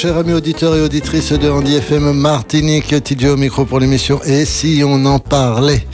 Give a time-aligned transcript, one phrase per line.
[0.00, 4.46] chers amis auditeurs et auditrices de Andy FM Martinique, TJ au micro pour l'émission Et
[4.46, 5.86] si on en parlait?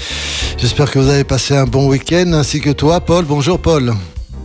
[0.58, 3.24] J'espère que vous avez passé un bon week-end, ainsi que toi, Paul.
[3.24, 3.94] Bonjour, Paul.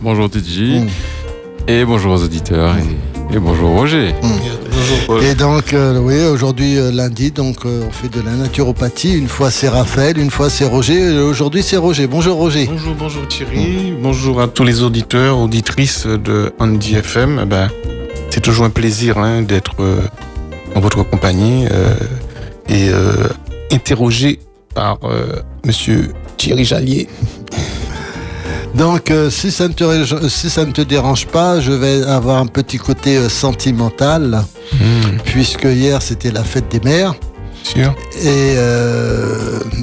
[0.00, 0.58] Bonjour, TJ.
[0.58, 0.86] Mm.
[1.68, 2.74] Et bonjour aux auditeurs.
[3.32, 4.08] Et, bonjour, Roger.
[4.20, 4.28] Mm.
[4.72, 5.22] Bonjour, Paul.
[5.22, 9.16] Et donc, euh, oui, aujourd'hui, euh, lundi, donc, euh, on fait de la naturopathie.
[9.16, 11.20] Une fois, c'est Raphaël, une fois, c'est Roger.
[11.20, 12.08] Aujourd'hui, c'est Roger.
[12.08, 12.66] Bonjour, Roger.
[12.68, 13.94] Bonjour, bonjour, Thierry.
[14.02, 17.38] Bonjour à tous les auditeurs, auditrices de Andy FM.
[17.44, 17.68] Eh ben,
[18.32, 20.00] c'est toujours un plaisir hein, d'être euh,
[20.74, 21.92] en votre compagnie euh,
[22.66, 23.28] et euh,
[23.70, 24.40] interrogé
[24.74, 25.00] par
[25.66, 27.08] Monsieur Thierry Jallier.
[28.74, 32.46] Donc, si, ça ne te, si ça ne te dérange pas, je vais avoir un
[32.46, 35.18] petit côté sentimental, hmm.
[35.26, 37.14] puisque hier c'était la fête des mères.
[37.62, 37.94] Sûr.
[38.22, 38.56] Et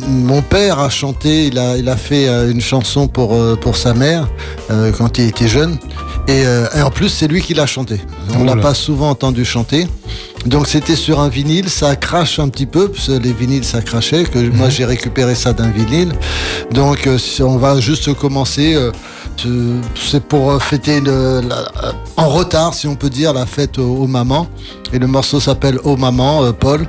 [0.08, 4.28] mon père a chanté, il a, il a fait une chanson pour, pour sa mère
[4.98, 5.78] quand il était jeune.
[6.30, 8.02] Euh, et, en plus, c'est lui qui l'a chanté.
[8.38, 9.88] On l'a pas souvent entendu chanter.
[10.45, 13.81] Donc c'était sur un vinyle, ça crache un petit peu, parce que les vinyles ça
[13.81, 14.72] crachait, que moi mhm.
[14.72, 16.14] j'ai récupéré ça d'un vinyle.
[16.72, 18.92] Donc euh, on va juste commencer, euh,
[19.96, 21.02] c'est pour fêter
[22.16, 24.48] en retard si on peut dire la fête aux mamans.
[24.94, 26.88] Et le morceau s'appelle Aux mamans, Paul.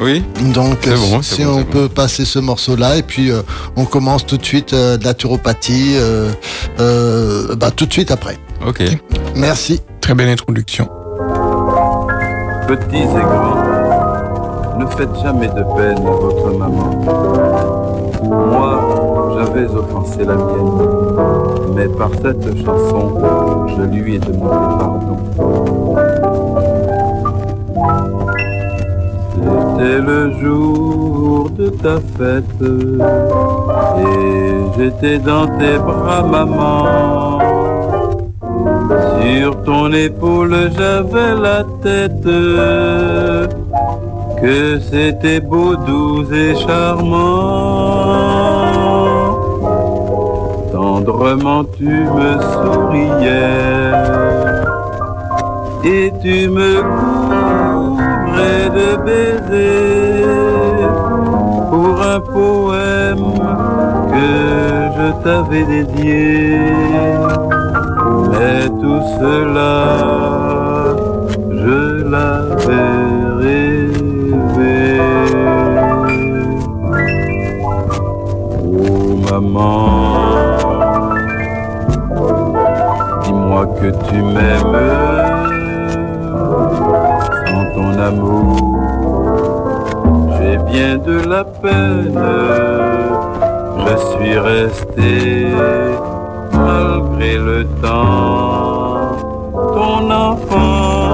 [0.00, 0.24] Oui.
[0.52, 0.88] Donc,
[1.22, 3.42] si on peut passer ce morceau-là, et puis euh,
[3.76, 8.36] on commence tout de suite euh, la naturopathie, euh, bah, tout de suite après.
[8.66, 8.82] Ok.
[9.36, 9.80] Merci.
[10.00, 10.88] Très belle introduction.
[12.66, 13.62] Petits et grands,
[14.78, 16.90] ne faites jamais de peine à votre maman.
[18.22, 26.73] Moi, j'avais offensé la mienne, mais par cette chanson, je lui ai demandé pardon.
[29.84, 32.62] C'était le jour de ta fête
[33.98, 37.38] et j'étais dans tes bras, maman.
[39.20, 42.28] Sur ton épaule, j'avais la tête.
[44.40, 47.18] Que c'était beau, doux et charmant.
[50.72, 53.34] Tendrement, tu me souriais
[55.84, 56.80] et tu me
[58.78, 60.24] de baiser
[61.70, 63.34] pour un poème
[64.12, 64.30] que
[64.96, 66.60] je t'avais dédié.
[68.30, 69.74] Mais tout cela,
[71.50, 71.80] je
[72.12, 72.92] l'avais
[73.40, 75.00] rêvé.
[78.86, 79.78] Oh maman,
[83.22, 85.23] dis-moi que tu m'aimes
[87.94, 88.78] ton amour.
[90.36, 92.18] J'ai bien de la peine,
[93.86, 95.48] je suis resté
[96.52, 99.16] malgré le temps.
[99.74, 101.08] Ton enfant,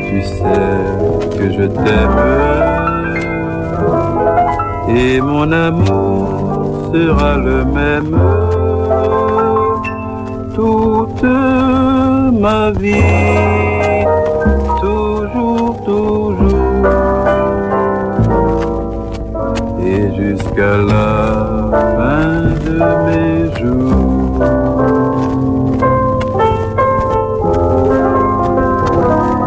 [0.08, 2.20] tu sais que je t'aime
[4.96, 6.43] et mon amour
[6.94, 8.16] sera le même
[10.54, 11.24] toute
[12.44, 14.04] ma vie,
[14.80, 16.86] toujours, toujours,
[19.84, 21.10] et jusqu'à la
[21.96, 22.30] fin
[22.64, 24.38] de mes jours.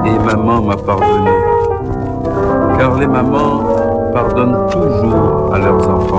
[0.05, 1.35] Et maman m'a pardonné,
[2.77, 3.63] car les mamans
[4.13, 6.16] pardonnent toujours à leurs enfants.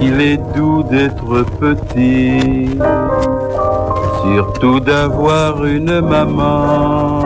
[0.00, 2.78] Qu'il est doux d'être petit,
[4.24, 7.20] surtout d'avoir une maman,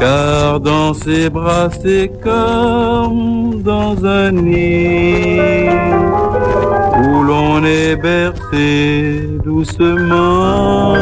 [0.00, 5.70] car dans ses bras c'est comme dans un nid
[7.04, 10.94] où l'on est bercé doucement.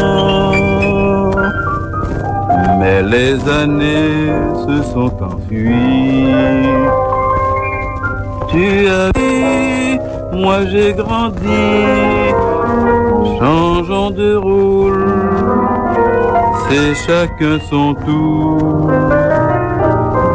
[2.78, 4.32] Mais les années
[4.66, 6.26] se sont enfuies.
[8.50, 9.10] Tu as
[10.44, 11.64] moi j'ai grandi,
[13.38, 15.06] changeant de rôle,
[16.64, 18.90] c'est chacun son tour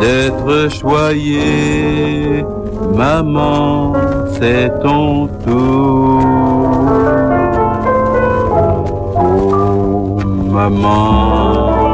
[0.01, 2.43] d'être choyé.
[2.95, 3.93] Maman,
[4.37, 6.21] c'est ton tour.
[9.15, 10.19] Oh,
[10.57, 11.93] maman,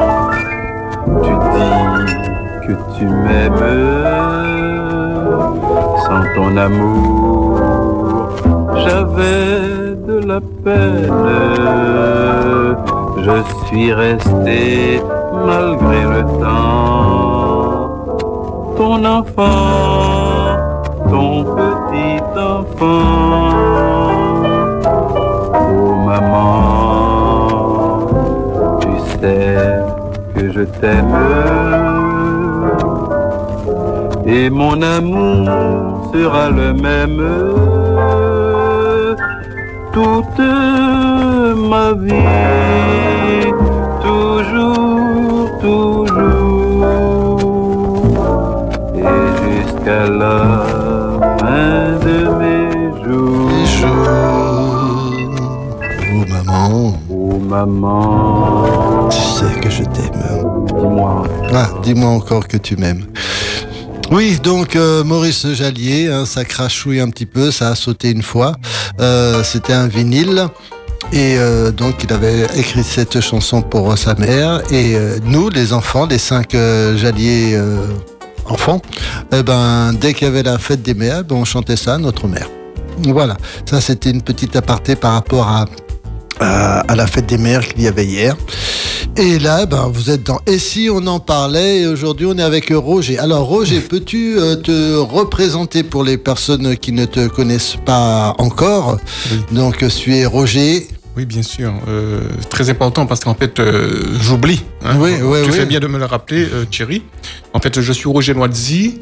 [1.25, 1.85] tu dis
[2.65, 3.75] que tu m'aimes
[6.05, 7.24] sans ton amour
[8.85, 11.11] j'avais de la peine.
[13.25, 15.01] Je suis resté
[15.45, 16.75] malgré le temps
[18.77, 20.57] ton enfant.
[21.09, 23.05] ton petit enfant.
[25.77, 26.49] Oh maman,
[28.81, 29.79] tu sais
[30.35, 31.15] que je t'aime.
[34.25, 37.21] Et mon amour sera le même
[39.95, 40.39] toute
[41.69, 42.11] ma vie,
[44.01, 47.07] toujours, toujours,
[48.93, 50.37] et jusqu'à la
[51.39, 52.69] fin de mes
[53.05, 53.49] jours.
[56.11, 60.21] Oh maman, Oh maman, tu sais que je t'aime.
[60.77, 63.05] dis-moi, Ah, dis-moi encore que tu m'aimes.
[64.11, 68.21] Oui, donc euh, Maurice Jallier, hein, ça crachouille un petit peu, ça a sauté une
[68.21, 68.55] fois.
[68.99, 70.47] Euh, C'était un vinyle.
[71.13, 74.61] Et euh, donc il avait écrit cette chanson pour sa mère.
[74.71, 77.87] Et nous, les enfants, les cinq Jallier euh,
[78.47, 78.81] enfants,
[79.31, 81.97] eh ben, dès qu'il y avait la fête des mères, ben, on chantait ça à
[81.97, 82.49] notre mère.
[83.03, 83.37] Voilà,
[83.69, 88.05] ça c'était une petite aparté par rapport à la fête des mères qu'il y avait
[88.05, 88.35] hier.
[89.17, 92.41] Et là, ben, vous êtes dans Et si on en parlait Et aujourd'hui, on est
[92.43, 93.17] avec Roger.
[93.17, 98.97] Alors, Roger, peux-tu euh, te représenter pour les personnes qui ne te connaissent pas encore
[99.31, 99.37] Oui.
[99.53, 100.87] Donc, tu es Roger.
[101.15, 101.71] Oui, bien sûr.
[101.87, 102.19] Euh,
[102.49, 104.61] très important parce qu'en fait, euh, j'oublie.
[104.83, 104.97] hein.
[104.99, 105.55] Oui, oui, tu oui.
[105.55, 107.01] fais bien de me le rappeler, euh, Thierry.
[107.53, 108.99] En fait, je suis Roger Noisy.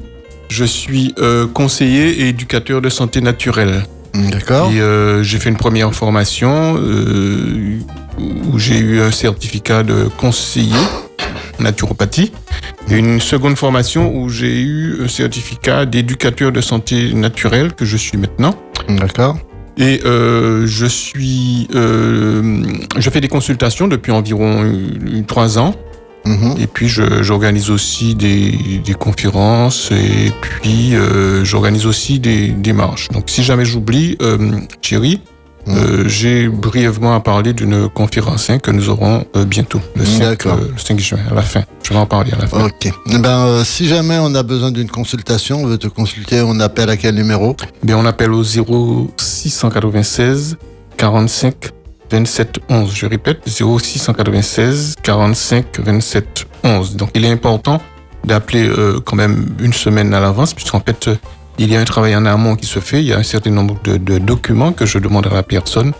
[0.49, 3.83] Je suis euh, conseiller et éducateur de santé naturelle.
[4.13, 4.71] D'accord.
[4.71, 7.79] Et euh, j'ai fait une première formation euh,
[8.19, 10.75] où j'ai eu un certificat de conseiller
[11.59, 12.31] naturopathie.
[12.89, 17.97] Et une seconde formation où j'ai eu un certificat d'éducateur de santé naturelle que je
[17.97, 18.55] suis maintenant.
[18.89, 19.37] D'accord.
[19.77, 24.71] Et euh, je suis, je fais des consultations depuis environ
[25.25, 25.73] trois ans.
[26.25, 26.55] Mhm.
[26.59, 28.51] Et puis j'organise aussi des,
[28.83, 33.09] des conférences et puis euh, j'organise aussi des, des marches.
[33.09, 34.37] Donc si jamais j'oublie, euh,
[34.81, 35.19] Thierry,
[35.65, 35.77] Mhm.
[35.77, 40.19] euh, j'ai brièvement à parler d'une conférence hein, que nous aurons euh, bientôt, le 5,
[40.19, 40.57] D'accord.
[40.61, 41.63] euh, le 5 juin, à la fin.
[41.83, 42.65] Je vais en parler à la fin.
[42.65, 42.91] Ok.
[43.09, 46.89] Eh Ben, si jamais on a besoin d'une consultation, on veut te consulter, on appelle
[46.89, 47.55] à quel numéro?
[47.81, 50.57] Bien, on appelle au 0696
[50.97, 51.55] 45
[52.13, 52.93] 27 11.
[52.93, 56.95] Je répète, 0696 45 27 11.
[56.95, 57.81] Donc, il est important
[58.23, 61.15] d'appeler euh, quand même une semaine à l'avance, puisqu'en fait, euh,
[61.57, 63.01] il y a un travail en amont qui se fait.
[63.01, 65.91] Il y a un certain nombre de, de documents que je demande à la personne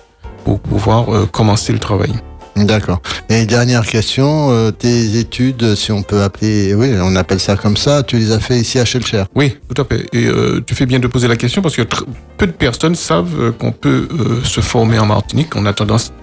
[0.46, 2.12] pour pouvoir euh, commencer le travail.
[2.56, 3.02] D'accord.
[3.30, 7.78] Et dernière question, euh, tes études, si on peut appeler, oui, on appelle ça comme
[7.78, 9.24] ça, tu les as fait ici à Chelcher.
[9.36, 10.06] Oui, tout à fait.
[10.14, 11.82] Et euh, tu fais bien de poser la question parce que
[12.38, 15.56] peu de personnes savent euh, qu'on peut euh, se former en Martinique.
[15.56, 16.14] On a tendance,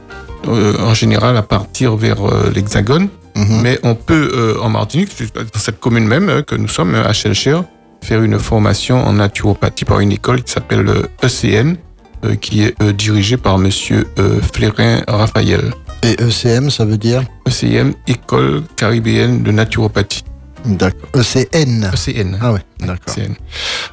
[0.46, 2.18] en général, à partir vers
[2.54, 3.08] l'Hexagone.
[3.36, 3.60] Mhm.
[3.62, 7.60] Mais on peut, en Martinique, dans cette commune même que nous sommes, à Chelcher,
[8.02, 10.90] faire une formation en naturopathie par une école qui s'appelle
[11.22, 11.76] ECN,
[12.24, 14.06] euh, qui est dirigée par monsieur
[14.52, 15.72] Flérin Raphaël.
[16.02, 20.25] Et ECM, ça veut dire ECM, École caribéenne de naturopathie.
[20.64, 21.08] D'accord.
[21.14, 21.91] ECN.
[21.93, 22.38] ECN.
[22.41, 23.14] Ah ouais, d'accord.
[23.17, 23.35] ECN.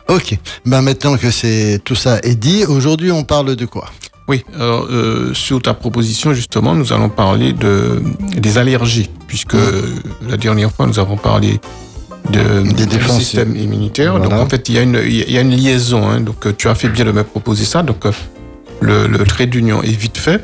[0.10, 0.38] Ok.
[0.66, 3.90] Ben maintenant que c'est tout ça est dit, aujourd'hui on parle de quoi?
[4.30, 8.02] Oui, alors euh, sur ta proposition, justement, nous allons parler de,
[8.38, 9.56] des allergies, puisque
[10.28, 11.62] la dernière fois, nous avons parlé
[12.30, 14.18] de, Des du système immunitaire.
[14.18, 14.28] Voilà.
[14.28, 16.10] Donc, en fait, il y a une, il y a une liaison.
[16.10, 16.20] hein.
[16.20, 17.84] donc, euh, tu as fait bien de me proposer ça.
[17.84, 18.12] Donc, euh,
[18.82, 20.44] le, le trait d'union est vite fait.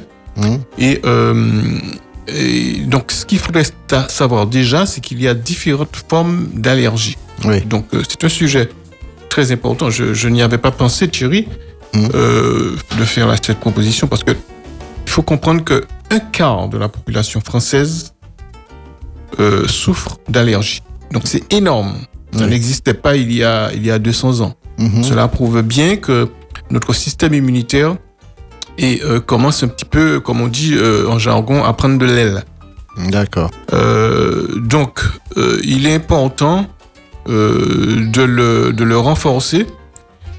[0.77, 1.61] Et, euh,
[2.27, 7.17] et donc, ce qu'il faudrait sa- savoir déjà, c'est qu'il y a différentes formes d'allergie.
[7.45, 7.61] Oui.
[7.61, 8.69] Donc, euh, c'est un sujet
[9.29, 9.89] très important.
[9.89, 11.47] Je, je n'y avais pas pensé, Thierry,
[11.93, 12.09] Mhm.
[12.15, 16.77] euh, de faire la- cette proposition parce que il faut comprendre que un quart de
[16.77, 18.13] la population française
[19.67, 20.81] souffre d'allergie.
[21.11, 21.93] Donc, c'est énorme.
[22.31, 22.49] Ça Oui.
[22.51, 24.55] n'existait pas il y a, il y a 200 ans.
[24.79, 25.03] mhm.
[25.03, 26.27] Cela prouve bien que
[26.71, 27.95] notre système immunitaire
[28.77, 32.05] et, euh, commence un petit peu, comme on dit euh, en jargon, à prendre de
[32.05, 32.43] l'aile.
[33.09, 33.51] D'accord.
[33.73, 34.99] Euh, donc,
[35.63, 36.67] il est important
[37.27, 39.65] de, le, de le renforcer.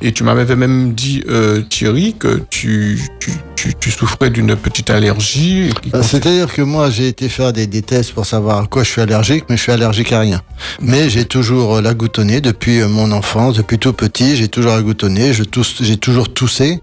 [0.02, 1.24] Et tu m'avais même dit,
[1.68, 3.32] Thierry, que tu, tu,
[3.64, 5.70] tu, tu souffrais d'une petite allergie.
[5.94, 8.90] Euh, C'est-à-dire que moi, j'ai été faire des, des tests pour savoir à quoi je
[8.90, 10.42] suis allergique, mais je suis allergique à rien.
[10.82, 14.72] Mais j'ai toujours euh, la goutonnée depuis euh, mon enfance, depuis tout petit, j'ai toujours
[14.72, 16.80] la goutonnée, je tousse, j'ai toujours toussé.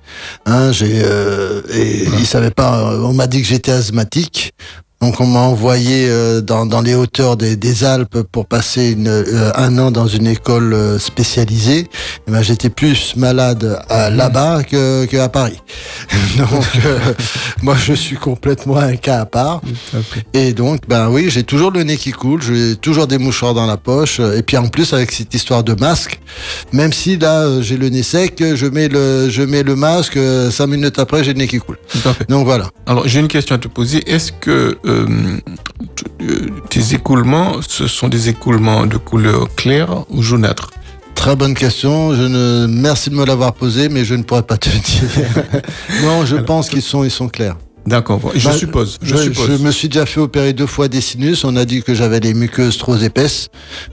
[0.47, 2.95] Hein, j'ai euh, et ils savaient pas.
[2.95, 4.53] On m'a dit que j'étais asthmatique.
[5.01, 9.07] Donc on m'a envoyé euh, dans, dans les hauteurs des, des Alpes pour passer une,
[9.07, 11.87] euh, un an dans une école euh, spécialisée.
[12.27, 15.59] Et ben, j'étais plus malade là-bas que, que à Paris.
[16.37, 16.99] donc, euh,
[17.63, 19.61] moi, je suis complètement un cas à part.
[20.33, 23.65] Et donc, ben oui, j'ai toujours le nez qui coule, j'ai toujours des mouchoirs dans
[23.65, 24.19] la poche.
[24.19, 26.19] Et puis en plus, avec cette histoire de masque,
[26.73, 30.19] même si là, j'ai le nez sec, je mets le, je mets le masque,
[30.51, 31.79] cinq minutes après, j'ai le nez qui coule.
[32.29, 32.67] Donc voilà.
[32.85, 34.07] Alors, j'ai une question à te poser.
[34.07, 40.71] Est-ce que euh, tes écoulements, ce sont des écoulements de couleur claire ou jaunâtre?
[41.15, 42.13] Très bonne question.
[42.13, 42.67] Je ne...
[42.67, 45.43] Merci de me l'avoir posée, mais je ne pourrais pas te dire.
[46.03, 47.57] non, je pense qu'ils sont, ils sont clairs.
[47.85, 48.99] D'accord, je bah, suppose.
[49.01, 49.57] Je, suppose.
[49.57, 51.43] je, me suis déjà fait opérer deux fois des sinus.
[51.43, 53.49] On a dit que j'avais les muqueuses trop épaisses.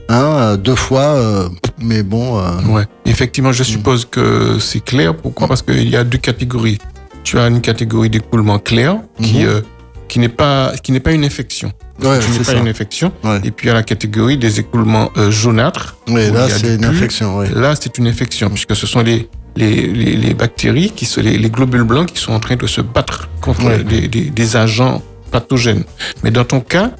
[0.09, 2.37] Hein, euh, deux fois, euh, mais bon.
[2.37, 2.61] Euh...
[2.67, 5.15] Ouais, effectivement, je suppose que c'est clair.
[5.15, 5.47] Pourquoi?
[5.47, 6.77] Parce qu'il y a deux catégories.
[7.23, 9.47] Tu as une catégorie d'écoulement clair qui, mhm.
[9.47, 9.61] euh,
[10.09, 11.71] qui n'est pas, qui n'est pas une infection.
[12.01, 13.13] Ouais, n'est pas une infection.
[13.43, 15.97] Et puis il y a la catégorie des écoulements euh, jaunâtres.
[16.07, 17.39] Oui, là c'est une infection.
[17.41, 21.37] Là c'est une infection puisque ce sont les les, les, les bactéries qui sont les,
[21.37, 25.01] les, globules blancs qui sont en train de se battre contre des, des, des, agents
[25.31, 25.83] pathogènes.
[26.23, 26.91] Mais dans ton cas,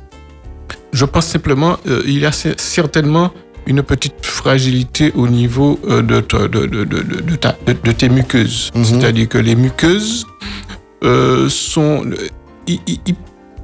[0.91, 3.31] je pense simplement euh, il y a certainement
[3.67, 8.71] une petite fragilité au niveau euh, de, de, de, de, ta, de, tes muqueuses.
[8.75, 8.83] Mhm.
[8.83, 10.25] C'est-à-dire que les muqueuses
[11.47, 12.03] sont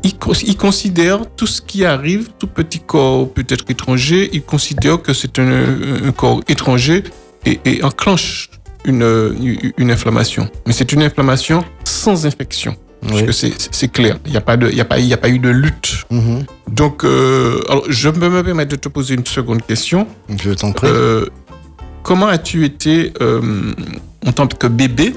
[0.04, 5.40] il, considère tout ce qui arrive, tout petit corps peut-être étranger, il considère que c'est
[5.40, 7.04] un, corps étranger
[7.46, 8.50] et, enclenche
[8.86, 10.50] une, une inflammation.
[10.66, 12.76] Mais c'est une inflammation sans infection.
[13.08, 13.32] Parce que
[13.72, 14.18] c'est clair.
[14.26, 15.50] Il n'y a, pas de, il y a, pas, il y a pas eu de
[15.50, 16.06] lutte.
[16.12, 16.46] Mm-hmm.
[16.72, 20.08] Donc, euh, alors, je me permettre de te poser une seconde question.
[20.42, 20.88] Je t'en prie.
[20.90, 21.26] Euh,
[22.04, 23.74] comment as-tu été, euh,
[24.26, 25.14] en tant que bébé,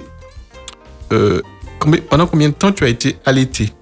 [2.11, 3.73] pendant combien de temps tu as été allaité?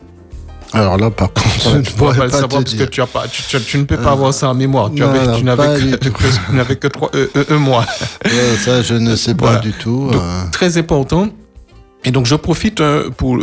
[0.73, 3.79] Alors là, par contre, je ne pourrais pas, savoir parce que tu, as pas, tu,
[3.79, 4.91] ne peux pas avoir ça en mémoire.
[4.91, 7.85] Tu, n'avais que, trois, euh, euh, mois.
[8.65, 10.11] ça, je ne sais pas du tout.
[10.13, 10.19] Euh.
[10.51, 11.29] très important.
[12.05, 12.83] Et donc, je profite
[13.17, 13.39] pour,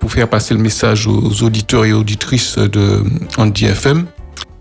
[0.00, 3.02] pour faire passer le message aux auditeurs et auditrices de
[3.38, 4.06] Andy FM.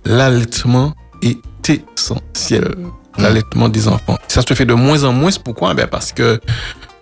[0.05, 1.38] L'allaitement est
[1.69, 2.75] essentiel.
[2.77, 3.21] Mmh.
[3.21, 4.17] L'allaitement des enfants.
[4.27, 5.31] Ça se fait de moins en moins.
[5.43, 5.74] Pourquoi?
[5.74, 6.39] Ben Parce que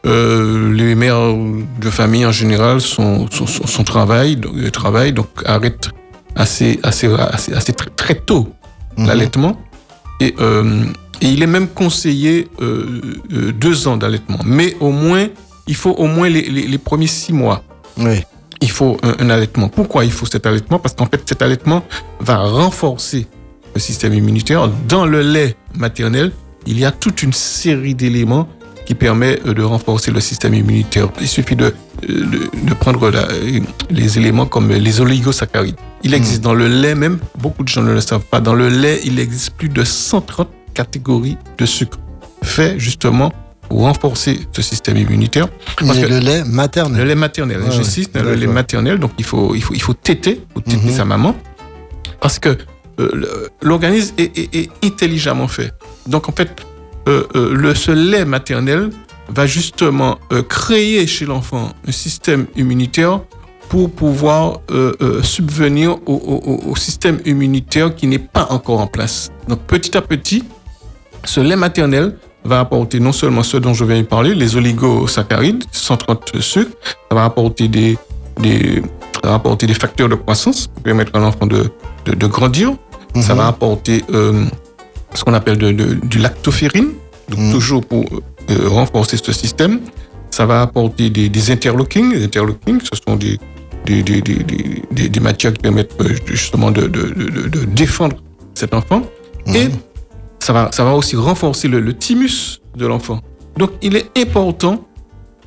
[0.08, 1.34] euh, les mères
[1.80, 5.90] de famille en général, son, son, son travail, donc, euh, travail, donc arrête
[6.36, 8.48] assez, assez, assez, assez très, très, tôt
[8.98, 9.08] mhm.
[9.08, 9.60] l'allaitement.
[10.20, 10.86] Et, euh,
[11.22, 14.40] et, il est même conseillé euh, deux ans d'allaitement.
[14.46, 15.28] Mais au moins,
[15.68, 17.64] il faut au moins les, les, les premiers six mois.
[17.98, 18.24] Oui.
[18.62, 19.70] Il faut un, un, allaitement.
[19.70, 20.80] Pourquoi il faut cet allaitement?
[20.80, 21.84] Parce qu'en fait, cet allaitement
[22.20, 23.28] va renforcer
[23.76, 24.70] le système immunitaire.
[24.88, 26.32] Dans le lait maternel,
[26.66, 28.48] il y a toute une série d'éléments
[28.88, 31.10] qui permet euh, de renforcer le système immunitaire.
[31.20, 31.72] Il suffit de, euh,
[32.08, 33.28] de, de prendre la,
[33.90, 35.76] les éléments comme les oligosaccharides.
[36.04, 36.44] Il existe hmm.
[36.44, 39.20] dans le lait même, beaucoup de gens ne le savent pas, dans le lait, il
[39.20, 41.98] existe plus de 130 catégories de sucre
[42.44, 43.34] fait justement
[43.68, 45.50] pour renforcer ce système immunitaire.
[45.78, 47.02] Parce que le lait maternel.
[47.02, 49.94] Le lait maternel, ouais, j'insiste, le lait maternel, donc il faut, il faut, il faut
[49.94, 51.36] téter, faut téter sa maman,
[52.22, 52.58] parce que
[53.00, 55.74] euh, l'organisme est, est, est, intelligemment fait.
[56.08, 56.77] Donc en fait, euh, euh,
[57.08, 58.90] le, ce lait maternel
[59.30, 63.22] va justement euh, créer chez l'enfant un système immunitaire
[63.70, 64.62] pour pouvoir
[65.24, 69.30] subvenir au, système immunitaire qui n'est pas encore en place.
[69.50, 70.46] Donc petit à petit,
[71.26, 75.66] ce lait maternel va apporter non seulement ce dont je viens de parler, les oligosaccharides,
[75.72, 76.72] 130 sucres,
[77.10, 77.98] ça va apporter des,
[78.40, 78.82] des,
[79.22, 81.70] ça va apporter des facteurs de croissance pour permettre à l'enfant de,
[82.06, 82.74] de, grandir.
[83.16, 83.40] Ça mhm.
[83.40, 84.04] va apporter
[85.14, 86.90] ce qu'on appelle de, de, du lactoferrine,
[87.30, 87.52] donc mm.
[87.52, 88.06] toujours pour
[88.50, 89.80] euh, renforcer ce système.
[90.32, 92.14] Ça va apporter des, des interlockings.
[92.14, 93.40] Les interlockings, ce sont des,
[93.86, 98.18] des, des, des, des matières qui permettent euh, justement de, de, défendre
[98.54, 99.02] cet enfant.
[99.46, 99.56] Mm.
[99.56, 99.70] Et
[100.40, 103.22] ça va, ça va aussi renforcer le, le thymus de l'enfant.
[103.58, 104.88] Donc, il est important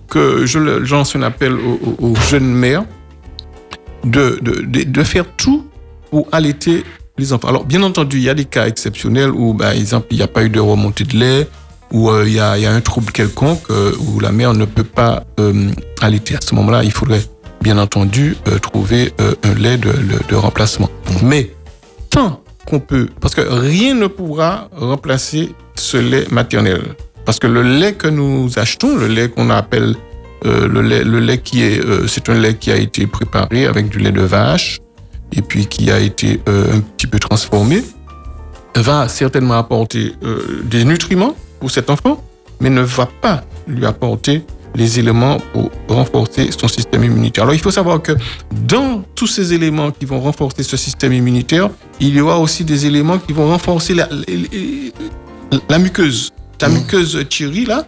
[0.09, 2.85] que je lance un appel aux, aux, aux jeunes mères
[4.05, 5.65] de, de, de, de, faire tout
[6.11, 6.85] pour allaiter
[7.47, 10.29] Alors, bien entendu, il y a des cas exceptionnels où, par exemple, il n'y a
[10.29, 11.49] pas eu de remontée de lait,
[11.93, 15.25] où euh, il y, a, un trouble quelconque, euh, où la mère ne peut pas
[15.39, 16.37] euh, allaiter.
[16.37, 17.23] À ce moment-là, il faudrait,
[17.61, 20.89] bien entendu, trouver un lait de, remplacement.
[21.23, 21.51] Mais
[22.09, 26.95] tant qu'on peut, parce que rien ne pourra remplacer ce lait maternel.
[27.27, 29.95] Parce que le lait que nous achetons, le lait qu'on appelle
[30.47, 33.99] euh, le lait, qui est, euh, c'est un lait qui a été préparé avec du
[33.99, 34.81] lait de vache,
[35.33, 37.83] et puis qui a été euh, un petit peu transformé,
[38.77, 42.23] va certainement apporter euh, des nutriments pour cet enfant,
[42.61, 44.43] mais ne va pas lui apporter
[44.75, 47.45] les éléments pour renforcer son système immunitaire.
[47.45, 48.13] Alors il faut savoir que
[48.69, 52.87] dans tous ces éléments qui vont renforcer ce système immunitaire, il y aura aussi des
[52.87, 56.31] éléments qui vont renforcer la, la, la muqueuse.
[56.57, 56.75] Ta mmh.
[56.75, 57.85] muqueuse Thierry, là,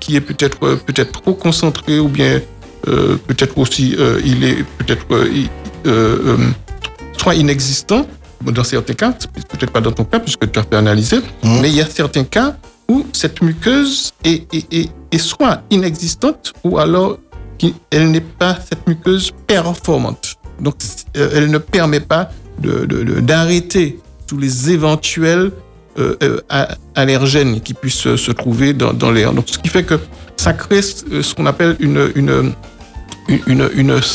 [0.00, 2.40] qui est peut-être peut-être trop concentrée ou bien
[2.82, 5.06] peut-être aussi il est peut-être
[7.28, 8.06] soit inexistant
[8.42, 11.60] dans certains cas, peut-être pas dans ton cas puisque tu as fait analyser, mmh.
[11.60, 12.56] mais il y a certains cas
[12.88, 17.18] où cette muqueuse est, est, est, soit inexistante ou alors
[17.90, 20.36] elle n'est pas cette muqueuse performante.
[20.58, 20.76] Donc,
[21.14, 25.50] elle ne permet pas d'arrêter tous les éventuels
[25.98, 29.34] euh, euh, allergènes qui puissent se trouver dans, dans l'air.
[29.34, 29.98] Donc, ce qui fait que
[30.36, 32.52] ça crée ce qu'on appelle une, une,
[33.46, 33.68] une,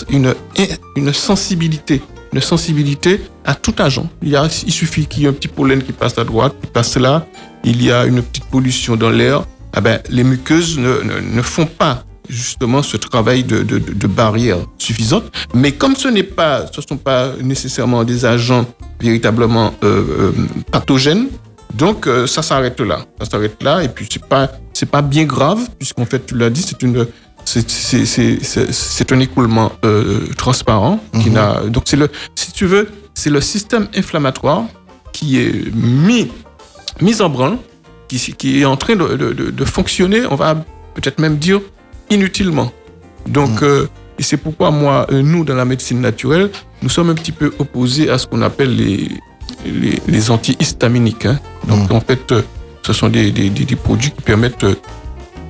[0.10, 0.34] une,
[0.96, 2.02] une sensibilité
[2.34, 4.10] une sensibilité à tout agent.
[4.22, 4.36] Il,
[4.72, 7.26] suffit qu'il y ait un petit pollen qui passe à droite, qui passe là,
[7.64, 11.42] il y a une petite pollution dans l'air, ah ben, les muqueuses ne, ne, ne,
[11.42, 15.26] font pas justement ce travail de, de, de, barrière suffisante.
[15.54, 18.66] Mais comme ce n'est pas, ce sont pas nécessairement des agents
[19.00, 20.32] véritablement euh, euh
[20.72, 21.28] pathogènes,
[21.74, 23.06] donc euh, ça s'arrête là.
[23.20, 26.50] Ça s'arrête là et puis c'est pas c'est pas bien grave puisqu'en fait tu l'as
[26.50, 27.08] dit c'est une
[27.46, 31.30] c'est un écoulement euh, transparent qui
[31.70, 34.64] donc le si tu veux c'est le système inflammatoire
[35.12, 36.32] qui est mis
[37.02, 37.58] mis en branle
[38.08, 40.56] qui, qui est en train de, de, de fonctionner on va
[40.96, 41.60] peut-être même dire
[42.10, 42.72] inutilement
[43.28, 43.68] donc mhm.
[43.68, 43.86] euh,
[44.20, 46.50] et c'est pourquoi moi euh, nous dans la médecine naturelle
[46.82, 49.10] nous sommes un petit peu opposés à ce qu'on appelle les
[49.66, 51.40] les, les antihistaminiques hein.
[51.68, 51.96] donc mhm.
[51.98, 52.42] en fait euh,
[52.86, 54.66] ce sont des, des, des, produits qui permettent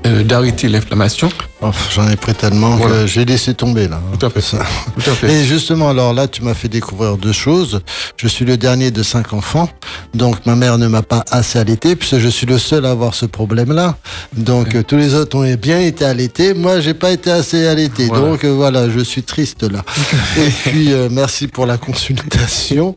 [0.06, 1.30] euh, d'arrêter l'inflammation.
[1.62, 4.02] Oh, j'en ai pris tellement que j'ai laissé tomber là.
[4.20, 4.42] Tout à fait.
[4.42, 4.58] Ça.
[4.96, 5.32] Tout à fait.
[5.32, 7.82] Et justement, alors là, tu m'as fait découvrir deux choses.
[8.18, 9.70] Je suis le dernier de cinq enfants,
[10.14, 13.16] donc ma mère ne m'a pas assez allaité, puisque je suis le seul à avoir
[13.16, 13.96] ce problème-là.
[14.36, 18.10] Donc tous les autres ont bien été allaités, moi j'ai pas été assez allaité.
[18.10, 19.84] Donc euh, voilà, je suis triste là.
[20.38, 22.96] Et puis euh, merci pour la consultation.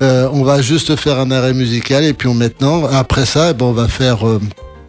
[0.00, 3.66] on va juste faire un arrêt musical et puis on, maintenant, après ça, eh ben,
[3.66, 4.24] on va faire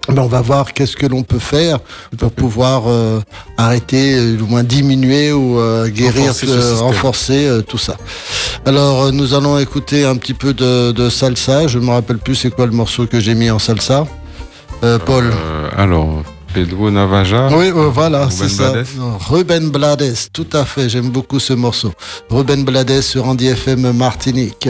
[0.10, 1.80] ben on va voir qu'est-ce que l'on peut faire
[2.18, 3.22] pour pouvoir euh,
[3.58, 7.98] arrêter, euh, au moins diminuer ou euh, guérir, renforcer, renforcer tout ça.
[8.66, 11.68] Alors nous allons écouter un petit peu de, de salsa.
[11.68, 14.06] Je me rappelle plus c'est quoi le morceau que j'ai mis en salsa.
[15.06, 15.34] Paul.
[15.78, 16.24] alors.
[16.54, 17.50] Pedro Navaja.
[17.52, 18.72] Oui, voilà, c'est ça.
[19.30, 20.88] Ruben Blades, tout à fait.
[20.88, 21.92] J'aime beaucoup ce morceau.
[22.30, 24.70] Ruben Blades sur Andy FM Martinique.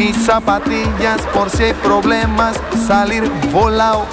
[0.00, 4.06] y zapatillas por si hay problemas, salir volado.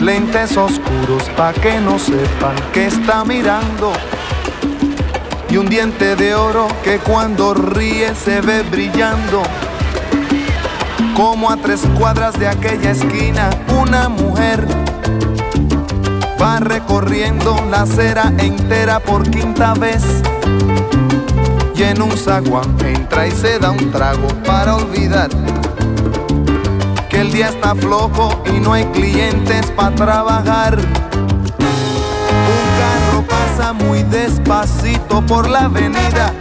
[0.00, 3.92] Lentes oscuros pa' que no sepan que está mirando.
[5.50, 9.42] Y un diente de oro que cuando ríe se ve brillando.
[11.14, 14.66] Como a tres cuadras de aquella esquina, una mujer
[16.40, 20.02] va recorriendo la acera entera por quinta vez
[21.82, 25.30] en un zaguán entra y se da un trago para olvidar
[27.08, 30.78] que el día está flojo y no hay clientes para trabajar.
[30.78, 31.78] Un
[32.78, 36.34] carro pasa muy despacito por la avenida.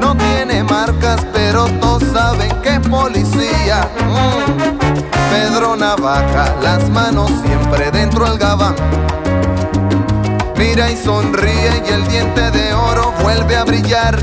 [0.00, 3.88] No tiene marcas, pero todos saben que policía.
[4.04, 4.70] Mm.
[5.30, 8.74] Pedro Navaja, las manos siempre dentro del gabán
[10.76, 14.14] Mira y sonríe y el diente de oro vuelve a brillar.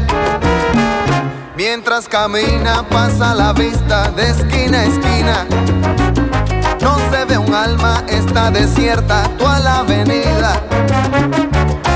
[1.57, 5.47] Mientras camina pasa la vista de esquina a esquina.
[6.79, 10.61] No se ve un alma, está desierta toda la avenida.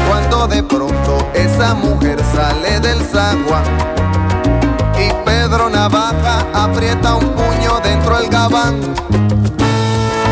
[0.07, 3.61] Cuando de pronto esa mujer sale del sagua
[4.97, 8.79] y Pedro Navaja aprieta un puño dentro del gabán.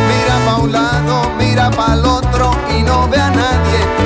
[0.08, 4.05] Mira pa' un lado, mira pa' el otro y no ve a nadie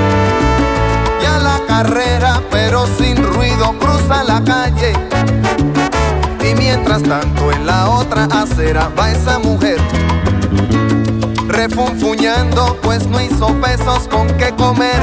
[1.82, 4.92] carrera, pero sin ruido cruza la calle.
[6.46, 9.78] Y mientras tanto en la otra acera va esa mujer.
[11.48, 15.00] Refunfuñando, pues no hizo pesos con qué comer.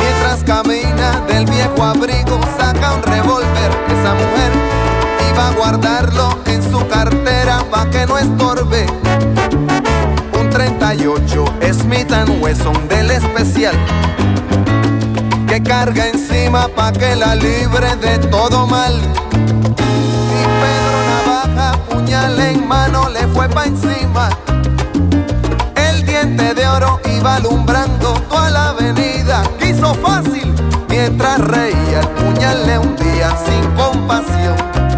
[0.00, 3.70] Mientras camina del viejo abrigo saca un revólver.
[3.88, 4.52] Esa mujer
[5.32, 8.86] iba a guardarlo en su cartera pa' que no estorbe.
[10.38, 13.74] Un 38 Smith Wesson del especial
[15.50, 18.94] que carga encima pa' que la libre de todo mal.
[20.38, 24.28] Y Pedro Navaja, puñal en mano, le fue pa' encima.
[25.74, 29.42] El diente de oro iba alumbrando toda la avenida.
[29.58, 30.54] Quiso fácil
[30.88, 34.89] mientras reía, el puñal le hundía sin compasión.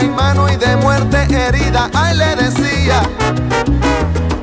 [0.00, 3.02] En mano y de muerte herida, ay le decía,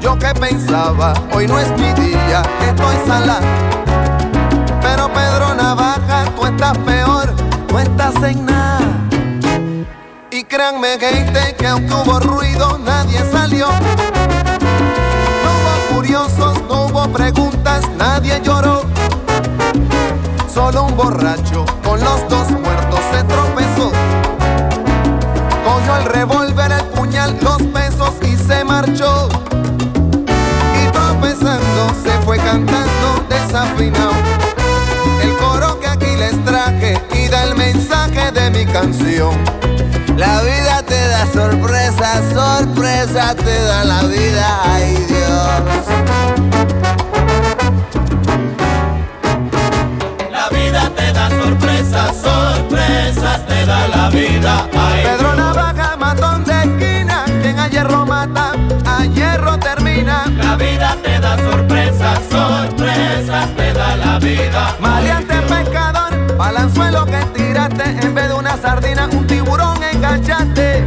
[0.01, 3.39] yo que pensaba, hoy no es mi día, estoy sala.
[4.81, 7.33] Pero Pedro Navaja, tú estás peor,
[7.67, 8.79] tú estás en nada.
[10.31, 13.67] Y créanme gente que aunque hubo ruido, nadie salió.
[15.43, 18.83] No hubo curiosos, no hubo preguntas, nadie lloró.
[20.53, 22.54] Solo un borracho con los dos
[32.03, 34.13] se fue cantando desafinado.
[35.21, 39.35] El coro que aquí les traje y da el mensaje de mi canción.
[40.17, 45.85] La vida te da sorpresa, sorpresa te da la vida, ay Dios.
[50.31, 54.69] La vida te da sorpresas, sorpresas te da la vida.
[54.73, 58.53] Ay, Pedro Navaja, matón de esquina, quien a hierro mata,
[59.59, 60.25] termina.
[60.37, 64.75] La vida te da sorpresas, sorpresas te da la vida.
[64.79, 70.83] Maleante pescador, balanzuelo que tiraste, en vez de una sardina, un tiburón enganchaste.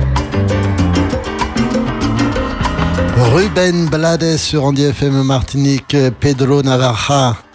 [3.33, 7.48] Ruben Blades sur Andy FM Martinique, Pedro Navarra.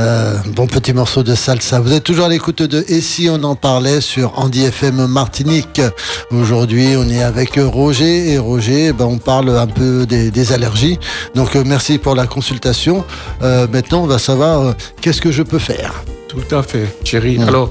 [0.00, 1.78] Euh, bon petit morceau de salsa.
[1.78, 5.82] Vous êtes toujours à l'écoute de Et si on en parlait sur Andy FM Martinique.
[6.30, 10.98] Aujourd'hui, on est avec Roger et Roger, ben, on parle un peu des, des allergies.
[11.34, 13.04] Donc euh, merci pour la consultation.
[13.42, 16.02] Euh, maintenant, on va savoir qu'est-ce que je peux faire?
[16.28, 17.38] Tout à fait, Thierry.
[17.38, 17.48] Mm.
[17.48, 17.70] Alors,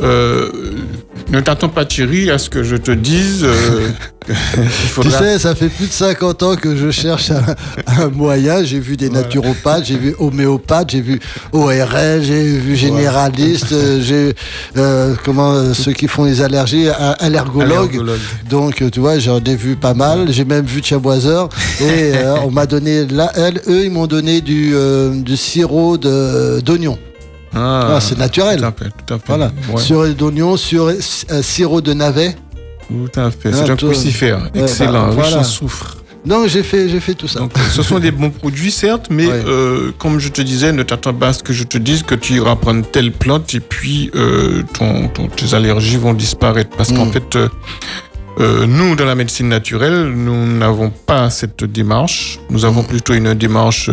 [0.00, 0.50] euh,
[1.30, 3.44] ne t'attends pas, Thierry, à ce que je te dise.
[3.44, 3.88] euh,
[5.02, 7.44] Tu sais, ça fait plus de 50 ans que je cherche un,
[7.86, 8.64] un moyen.
[8.64, 11.20] J'ai vu des naturopathes, j'ai vu homéopathes, j'ai vu
[11.52, 14.34] ORL, j'ai vu généraliste, euh, j'ai
[14.78, 18.00] euh, comment euh, ceux qui font les allergies, un allergologue.
[18.48, 20.32] Donc, tu vois, j'en ai vu pas mal.
[20.32, 21.48] J'ai même vu Chaboiseur.
[21.80, 24.74] Et euh, on m'a donné, là, elles, eux, ils m'ont donné du,
[25.22, 26.98] du sirop d'oignon.
[27.54, 28.58] Ah, Ah, c'est naturel.
[28.60, 29.24] Tout à fait, tout à fait.
[29.28, 29.52] Voilà.
[30.00, 32.36] Ouais, d'oignon, sur, euh, sirop de navet.
[32.88, 33.50] tout à fait.
[33.52, 34.50] Ah, C'est un crucifère.
[34.54, 34.92] Excellent.
[34.92, 35.38] bah, riche voilà.
[35.38, 35.96] en soufre.
[36.26, 37.40] Donc, j'ai fait, j'ai fait tout ça.
[37.40, 39.42] Donc, ce sont des bons produits, certes, mais Ouais.
[39.46, 42.14] euh, comme je te disais, ne t'attends pas à ce que je te dise que
[42.14, 46.74] tu iras prendre telle plante et puis euh, ton, ton- tes allergies vont disparaître.
[46.78, 47.12] Parce qu'en Mm.
[47.12, 47.48] fait, euh,
[48.40, 52.38] euh, nous, dans la médecine naturelle, nous n'avons pas cette démarche.
[52.48, 53.90] Nous avons plutôt une démarche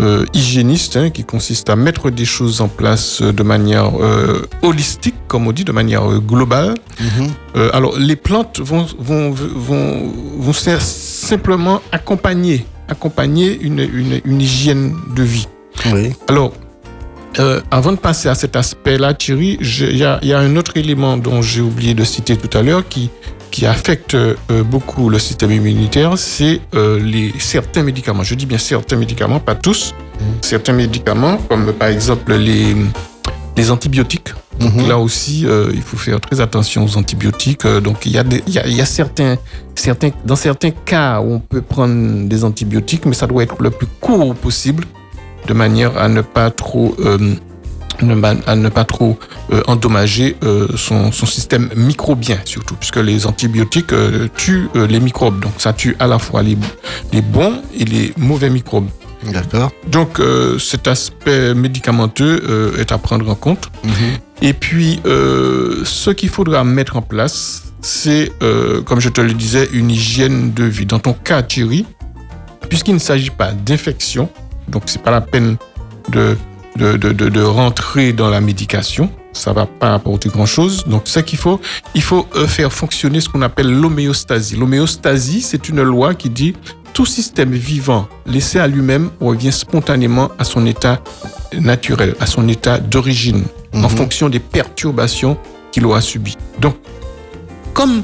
[0.00, 4.42] euh, hygiéniste hein, qui consiste à mettre des choses en place euh, de manière euh,
[4.62, 6.74] holistique, comme on dit, de manière globale.
[7.00, 7.30] Mhm.
[7.72, 15.22] Alors, les plantes vont, vont, vont, vont simplement accompagner, accompagner une, une, une hygiène de
[15.22, 15.48] vie.
[15.92, 16.12] Oui.
[16.28, 16.52] Alors,
[17.38, 21.16] euh, avant de passer à cet aspect-là, Thierry, il y y a un autre élément
[21.16, 23.10] dont j'ai oublié de citer tout à l'heure qui,
[23.56, 28.22] qui affecte euh, beaucoup le système immunitaire, c'est euh, les certains médicaments.
[28.22, 29.94] Je dis bien certains médicaments, pas tous.
[30.42, 32.76] Certains médicaments, comme par exemple les,
[33.56, 34.28] les antibiotiques.
[34.60, 34.88] Donc Mhm.
[34.88, 37.64] là aussi, euh, il faut faire très attention aux antibiotiques.
[37.64, 39.36] Euh, donc il y a, des, il y a, il y a certains,
[39.74, 43.70] certains, dans certains cas où on peut prendre des antibiotiques, mais ça doit être le
[43.70, 44.84] plus court possible,
[45.48, 47.36] de manière à ne pas trop, euh,
[48.46, 49.18] à ne pas trop
[49.52, 55.40] euh, endommager euh, son, son système microbien surtout, puisque les antibiotiques euh, tuent les microbes.
[55.40, 56.56] Donc ça tue à la fois les,
[57.12, 58.88] les bons et les mauvais microbes.
[59.32, 59.72] D'accord.
[59.88, 60.20] Donc
[60.60, 63.70] cet aspect médicamenteux est à prendre en compte.
[64.42, 68.30] Et puis, ce qu'il faudra mettre en place, c'est,
[68.84, 70.86] comme je te le disais, une hygiène de vie.
[70.86, 71.86] Dans ton cas, Thierry,
[72.68, 74.28] puisqu'il ne s'agit pas d'infection,
[74.68, 75.56] donc c'est pas la peine
[76.10, 76.36] de,
[76.76, 80.84] de, de, de, de rentrer dans la médication, ça va pas apporter grand-chose.
[80.86, 81.60] Donc, ce qu'il faut,
[81.94, 84.56] il faut euh, faire fonctionner ce qu'on appelle l'homéostasie.
[84.56, 86.54] L'homéostasie, c'est une loi qui dit
[86.92, 91.00] tout système vivant laissé à lui-même revient spontanément à son état
[91.58, 93.88] naturel, à son état d'origine, en Mhm.
[93.90, 95.36] fonction des perturbations
[95.72, 96.36] qu'il aura subies.
[96.60, 96.76] Donc,
[97.74, 98.02] comme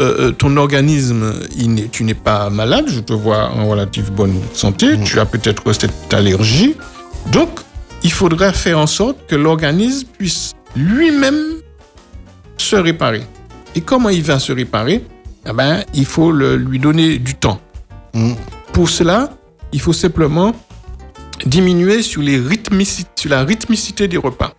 [0.00, 4.40] euh, euh, ton organisme, il tu n'es pas malade, je te vois en relative bonne
[4.54, 6.74] santé, tu as peut-être cette allergie.
[7.30, 7.50] Donc,
[8.04, 11.40] il faudrait faire en sorte que l'organisme puisse lui-même
[12.56, 13.22] se réparer.
[13.74, 15.04] Et comment il va se réparer?
[15.48, 17.60] Eh ben, Il faut le- lui donner du temps.
[18.14, 18.32] Mm.
[18.72, 19.30] Pour cela,
[19.72, 20.52] il faut simplement
[21.46, 24.52] diminuer sur, les rythmici- sur la rythmicité des repas.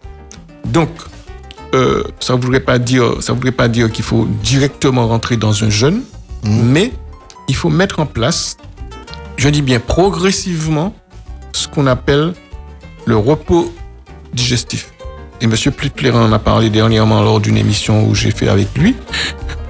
[0.66, 0.90] Donc,
[1.74, 5.64] euh, ça ne voudrait pas dire, ça voudrait pas dire qu'il faut directement rentrer dans
[5.64, 6.02] un jeûne,
[6.44, 6.92] mais
[7.48, 8.58] il faut mettre en place,
[9.38, 10.94] je dis bien progressivement,
[11.54, 12.34] ce qu'on appelle
[13.06, 13.74] le repos
[14.34, 14.94] digestif.
[15.42, 15.52] Et M.
[15.76, 18.96] Plitplerin en a parlé dernièrement lors d'une émission où j'ai fait avec lui.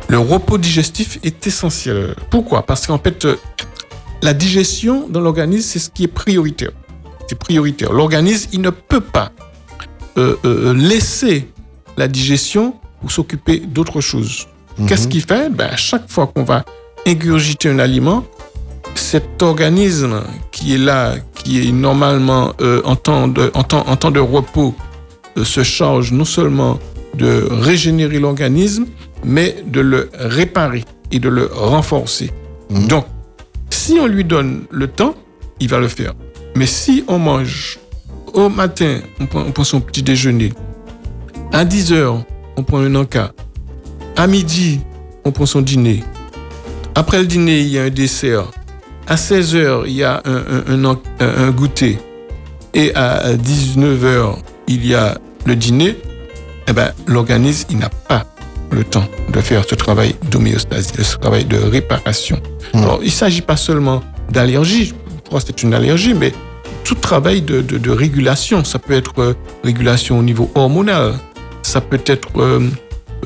[0.07, 2.15] Le repos digestif est essentiel.
[2.29, 2.65] Pourquoi?
[2.65, 3.37] Parce qu'en fait, euh,
[4.21, 6.71] la digestion dans l'organisme, c'est ce qui est prioritaire.
[7.27, 7.91] C'est prioritaire.
[7.91, 9.31] L'organisme, il ne peut pas
[10.17, 11.47] euh, euh, laisser
[11.97, 14.47] la digestion pour s'occuper d'autre chose.
[14.87, 15.49] Qu'est-ce qu'il fait?
[15.49, 16.63] Ben, À chaque fois qu'on va
[17.07, 18.23] ingurgiter un aliment,
[18.95, 23.95] cet organisme qui est là, qui est normalement euh, en, temps de, en, temps, en
[23.95, 24.73] temps de repos,
[25.37, 26.79] euh, se charge non seulement
[27.15, 28.85] de régénérer l'organisme,
[29.23, 32.31] mais de le réparer et de le renforcer.
[32.69, 33.05] Donc,
[33.69, 35.15] si on lui donne le temps,
[35.59, 36.13] il va le faire.
[36.55, 37.79] Mais si on mange
[38.33, 40.53] au matin, on prend, on prend son petit déjeuner,
[41.51, 42.23] à 10 heures,
[42.57, 43.31] on prend un encas,
[44.15, 44.79] à midi,
[45.25, 46.03] on prend son dîner,
[46.95, 48.45] après le dîner, il y a un dessert,
[49.07, 50.77] à 16 heures, il y a un,
[51.19, 51.97] un- goûter,
[52.73, 54.37] et à 19 heures,
[54.67, 55.97] il y a le dîner,
[56.67, 58.25] eh ben, l'organisme, il n'a pas
[58.71, 62.39] le temps de faire ce travail d'homéostasie, ce travail de réparation.
[62.73, 64.93] Alors, il ne s'agit pas seulement d'allergie, je
[65.29, 66.31] crois que c'est une allergie, mais
[66.83, 68.63] tout travail de, de- de régulation.
[68.63, 71.13] Ça peut être euh, régulation au niveau hormonal,
[71.61, 72.67] ça peut être, euh,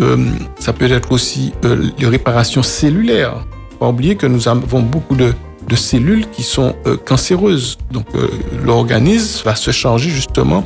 [0.02, 0.18] euh,
[0.60, 3.46] ça peut être aussi euh, les réparations cellulaires.
[3.80, 5.34] Pas oublier que nous avons beaucoup de,
[5.68, 7.78] de cellules qui sont euh, cancéreuses.
[7.92, 8.28] Donc, euh,
[8.64, 10.64] l'organisme va se charger justement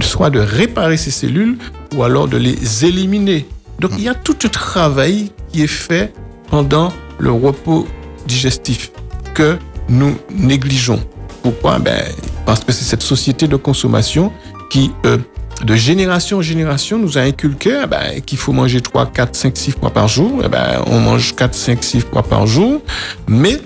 [0.00, 1.58] soit de réparer ces cellules
[1.94, 3.46] ou alors de les éliminer.
[3.78, 6.12] Donc, il y a tout un travail qui est fait
[6.50, 7.86] pendant le repos
[8.26, 8.92] digestif
[9.34, 11.00] que nous négligeons.
[11.42, 11.78] Pourquoi?
[11.78, 12.04] Ben,
[12.46, 14.32] Parce que c'est cette société de consommation
[14.70, 15.18] qui, euh,
[15.64, 19.56] de génération en génération, nous a inculqué eh ben, qu'il faut manger 3, 4, 5,
[19.56, 20.40] 6 fois par jour.
[20.44, 22.80] Eh ben, on mange 4, 5, 6 fois par jour,
[23.26, 23.60] mais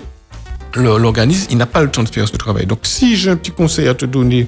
[0.81, 2.65] l'organisme, il n'a pas le temps de faire ce travail.
[2.65, 4.47] Donc, si j'ai un petit conseil à te donner,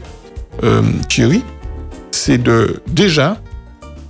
[0.63, 1.44] euh, Thierry,
[2.12, 3.38] c'est de déjà,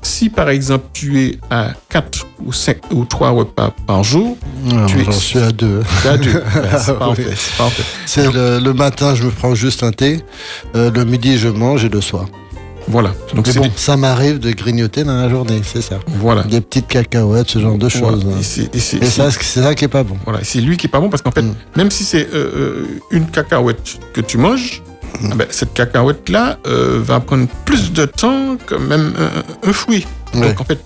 [0.02, 4.86] si par exemple tu es à 4 ou 5 ou 3 repas par jour, Non,
[4.88, 5.82] Tu es- J'en suis à deux.
[6.02, 6.32] tu as deux.
[6.54, 6.98] Ben, c'est Oui.
[7.00, 7.84] parfait, c'est parfait.
[8.06, 10.22] C'est le, le matin, je me prends juste un thé.
[10.76, 12.26] Euh, le midi, je mange et le soir.
[12.90, 13.14] Voilà.
[13.36, 16.00] Donc Mais c'est bon, ça m'arrive de grignoter dans la journée, c'est ça.
[16.08, 16.44] voilà.
[16.44, 18.18] Des petites cacahuètes, ce genre de Voilà.
[18.18, 18.26] choses.
[18.28, 18.40] hein.
[18.74, 20.18] Et c'est- ça, qui est pas bon.
[20.26, 20.40] voilà.
[20.44, 21.54] C'est lui qui est pas bon parce qu'en fait, Mm.
[21.78, 24.82] même si c'est euh, euh, une cacahuète que tu manges,
[25.22, 25.30] Mm.
[25.32, 30.06] ah ben, cette cacahuète-là euh, va prendre plus de temps que même un, un fruit.
[30.34, 30.50] Ouais.
[30.50, 30.80] Donc en fait,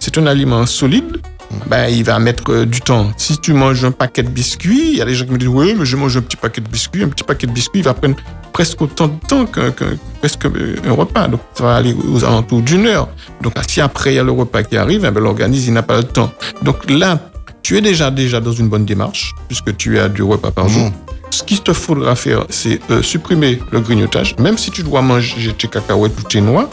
[0.00, 1.18] c'est un aliment solide.
[1.66, 3.10] Ben, il va mettre euh, du temps.
[3.16, 5.48] Si tu manges un paquet de biscuits, il y a des gens qui me disent
[5.48, 7.02] Oui, mais je mange un petit paquet de biscuits.
[7.04, 8.16] Un petit paquet de biscuits, il va prendre
[8.52, 9.72] presque autant de temps qu'un
[10.20, 11.28] presque euh, un repas.
[11.28, 13.08] Donc ça va aller aux alentours d'une heure.
[13.42, 15.82] Donc si après il y a le repas qui arrive, eh ben, l'organisme il n'a
[15.82, 16.32] pas le temps.
[16.62, 17.18] Donc là,
[17.62, 20.90] tu es déjà, déjà dans une bonne démarche, puisque tu à deux repas par jour.
[21.30, 25.52] Ce qu'il te faudra faire, c'est euh, supprimer le grignotage, même si tu dois manger
[25.52, 26.70] tes cacahuètes ou tes noix,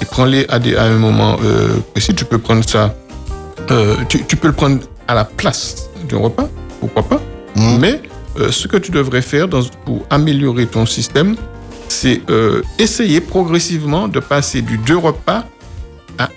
[0.00, 2.14] et prends-les à, des- à un moment euh, précis.
[2.14, 2.94] Tu peux prendre ça,
[3.70, 6.48] euh, tu, tu peux le prendre à la place d'un repas,
[6.80, 7.20] pourquoi pas.
[7.56, 7.78] Mhm.
[7.78, 8.02] Mais
[8.38, 11.36] euh, ce que tu devrais faire dans- pour améliorer ton système,
[11.88, 15.44] c'est euh, essayer progressivement de passer du deux repas
[16.18, 16.28] à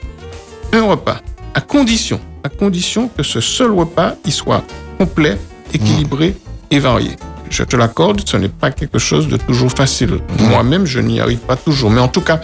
[0.74, 1.22] un repas,
[1.54, 4.64] à condition, à condition que ce seul repas il soit
[4.98, 5.38] complet,
[5.74, 6.36] équilibré
[6.72, 7.12] et varié.
[7.50, 10.20] Je te l'accorde, ce n'est pas quelque chose de toujours facile.
[10.40, 11.90] Moi-même, je n'y arrive pas toujours.
[11.90, 12.40] Mais en tout cas,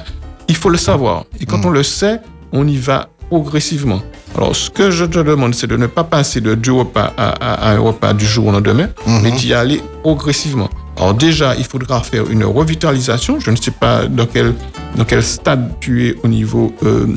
[0.48, 1.26] il faut le savoir.
[1.40, 2.20] Et quand on le sait,
[2.52, 4.02] on y va progressivement.
[4.38, 7.30] Alors, ce que je te demande, c'est de ne pas passer de deux repas à,
[7.30, 8.90] à- à un repas du jour au lendemain,
[9.24, 10.70] mais d'y aller progressivement.
[10.98, 13.40] Alors déjà, il faudra faire une revitalisation.
[13.40, 14.54] Je ne sais pas dans quel,
[14.96, 17.08] dans quel stade tu es au niveau euh,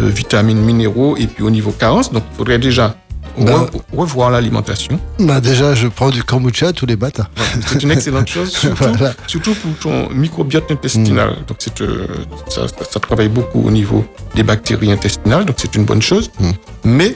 [0.00, 2.12] euh, vitamines, minéraux et puis au niveau carence.
[2.12, 2.96] Donc, il faudrait déjà
[3.38, 4.98] Re- revoir l'alimentation.
[5.18, 7.26] Bah déjà, je prends du kombucha tous les matins.
[7.66, 9.12] C'est une excellente chose, surtout, Voilà.
[9.26, 11.36] surtout pour ton microbiote intestinal.
[11.48, 12.06] Donc, c'est, euh,
[12.48, 12.66] ça,
[13.00, 16.30] travaille beaucoup au niveau des bactéries intestinales, donc c'est une bonne chose.
[16.38, 16.50] Mm.
[16.84, 17.14] Mais,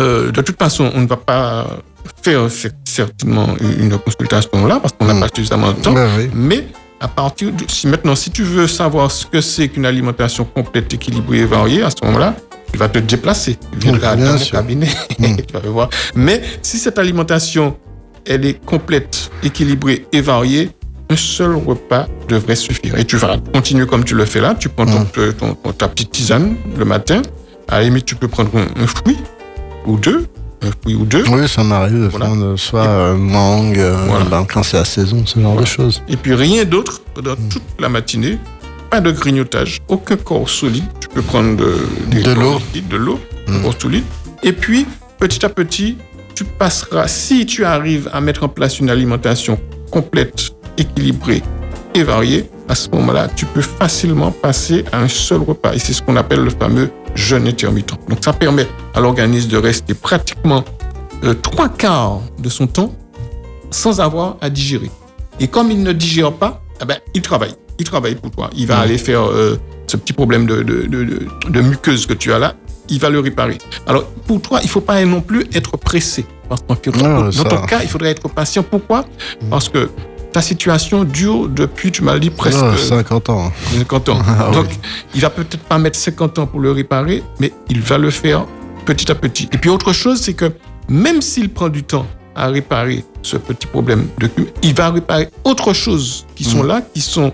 [0.00, 1.66] euh, de toute façon, on ne va pas
[2.22, 5.20] faire cer- certainement une consultation là, parce qu'on n'a Mm.
[5.20, 5.94] pas suffisamment de temps.
[5.94, 6.30] Oui.
[6.32, 6.66] Mais
[7.00, 10.94] à partir de, si maintenant, si tu veux savoir ce que c'est qu'une alimentation complète,
[10.94, 12.34] équilibrée et variée, à ce moment-là,
[12.72, 13.56] tu vas te déplacer.
[13.72, 14.88] Oui, bien dans mon cabinet.
[15.18, 15.36] Mm.
[15.46, 15.88] tu vas voir.
[16.14, 17.76] Mais si cette alimentation,
[18.26, 20.70] elle est complète, équilibrée et variée,
[21.08, 22.98] un seul repas devrait suffire.
[22.98, 24.54] Et tu vas continuer comme tu le fais là.
[24.58, 25.32] Tu prends ton, Mm.
[25.38, 27.22] ton- ton- ta petite tisane le matin.
[27.68, 29.16] À la limite, tu peux prendre un, un fruit
[29.86, 30.26] ou deux.
[30.62, 31.22] Un fruit ou deux.
[31.28, 32.26] Oui, ça m'arrive de Voilà.
[32.26, 34.24] prendre soit euh, mangue, euh, Voilà.
[34.24, 36.02] ben, quand c'est la saison, ce genre de choses.
[36.08, 37.48] Et puis rien d'autre pendant Mm.
[37.50, 38.38] toute la matinée.
[38.96, 40.86] Pas de grignotage, aucun corps solide.
[41.02, 41.74] Tu peux prendre de,
[42.06, 42.58] des De l'eau.
[42.72, 43.60] de l'eau, Mm.
[43.62, 44.04] corps solide.
[44.42, 44.86] Et puis,
[45.18, 45.98] petit à petit,
[46.34, 51.42] tu passeras, si tu arrives à mettre en place une alimentation complète, équilibrée
[51.94, 55.74] et variée, à ce moment-là, tu peux facilement passer à un seul repas.
[55.74, 57.92] Et c'est ce qu'on appelle le fameux jeûne intermittent.
[58.08, 60.64] Donc ça permet à l'organisme de rester pratiquement
[61.22, 62.94] euh, trois quarts de son temps
[63.70, 64.90] sans avoir à digérer.
[65.38, 67.54] Et comme il ne digère pas, eh ben, il travaille.
[67.78, 68.50] Il travaille pour toi.
[68.56, 72.14] Il va aller faire euh, ce petit problème de, de, de, de- de muqueuse que
[72.14, 72.54] tu as là.
[72.88, 73.58] Il va le réparer.
[73.86, 76.24] Alors, pour toi, il ne faut pas non plus être pressé.
[76.48, 76.62] Parce
[76.96, 78.62] Non, dans ça- ton cas, il faudrait être patient.
[78.62, 79.04] Pourquoi?
[79.50, 79.90] Parce que
[80.32, 83.52] ta situation dure depuis, tu m'as dit, presque Ah, 50 ans.
[83.76, 84.18] 50 ans.
[84.26, 84.78] Ah Donc, oui.
[85.14, 88.46] il va peut-être pas mettre 50 ans pour le réparer, mais il va le faire
[88.84, 89.48] petit à petit.
[89.52, 90.52] Et puis, autre chose, c'est que
[90.88, 95.28] même s'il prend du temps à réparer ce petit problème de cume, il va réparer
[95.42, 96.66] autre chose qui sont Mm.
[96.68, 97.32] là, qui sont,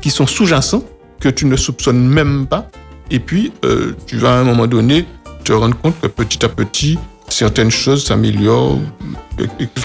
[0.00, 0.82] qui sont sous-jacents,
[1.20, 2.68] que tu ne soupçonnes même pas.
[3.10, 5.06] Et puis, euh, tu vas à un moment donné
[5.44, 8.78] te rendre compte que petit à petit, certaines choses s'améliorent,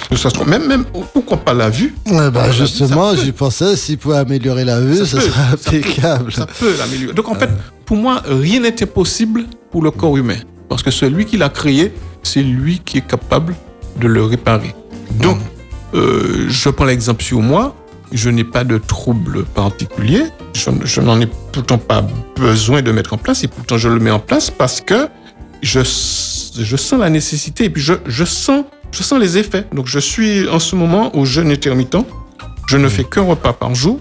[0.10, 3.76] que ça soit même, même, pourquoi pas la vue Ouais, bah, Ah, justement, j'y pensais,
[3.76, 6.32] s'il pouvait améliorer la vue, Ça serait ça peut, impeccable.
[6.34, 7.14] Ça peut l'améliorer.
[7.14, 7.50] Donc en fait,
[7.86, 10.38] pour moi, rien n'était possible pour le corps humain.
[10.70, 13.56] Parce que celui qui l'a créé, c'est lui qui est capable
[14.00, 14.74] de le réparer.
[15.20, 15.38] Donc,
[15.94, 17.76] euh, je prends l'exemple sur moi.
[18.14, 20.24] Je n'ai pas de trouble particulier.
[20.54, 23.44] Je, n'en ai pourtant pas besoin de mettre en place.
[23.44, 25.08] Et pourtant, je le mets en place parce que
[25.62, 29.66] je, je sens la nécessité et puis je, je, sens, je sens les effets.
[29.74, 31.98] Donc, je suis en ce moment au jeûne intermittent.
[32.68, 34.00] Je ne fais qu'un repas par jour.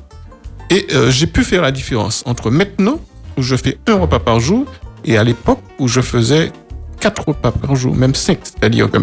[0.68, 2.98] Et euh, j'ai pu faire la différence entre maintenant,
[3.37, 4.64] où je fais un repas par jour,
[5.05, 6.53] et à l'époque où je faisais
[7.01, 8.38] quatre repas par jour, même cinq.
[8.42, 8.98] C'est-à-dire que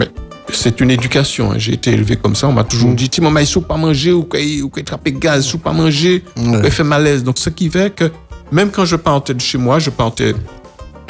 [0.53, 1.51] c'est une éducation.
[1.51, 1.55] hein.
[1.57, 2.47] J'ai été élevé comme ça.
[2.47, 5.45] On m'a toujours dit, Timon, mais il faut pas manger, ou qu'il ou attraper gaz,
[5.45, 6.61] il faut pas manger, ou Ouais.
[6.61, 7.23] qu'il fait malaise.
[7.23, 8.11] Donc, ce qui fait que
[8.51, 10.33] même quand je partais de chez moi, je partais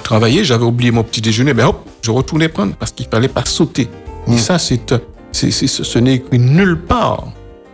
[0.04, 3.44] travailler, j'avais oublié mon petit déjeuner, mais hop, je retournais prendre parce qu'il fallait pas
[3.46, 3.88] sauter.
[4.28, 4.38] Et Mm.
[4.38, 4.98] ça, c'est, euh,
[5.32, 7.28] c'est, c'est- ce n'est écrit nulle part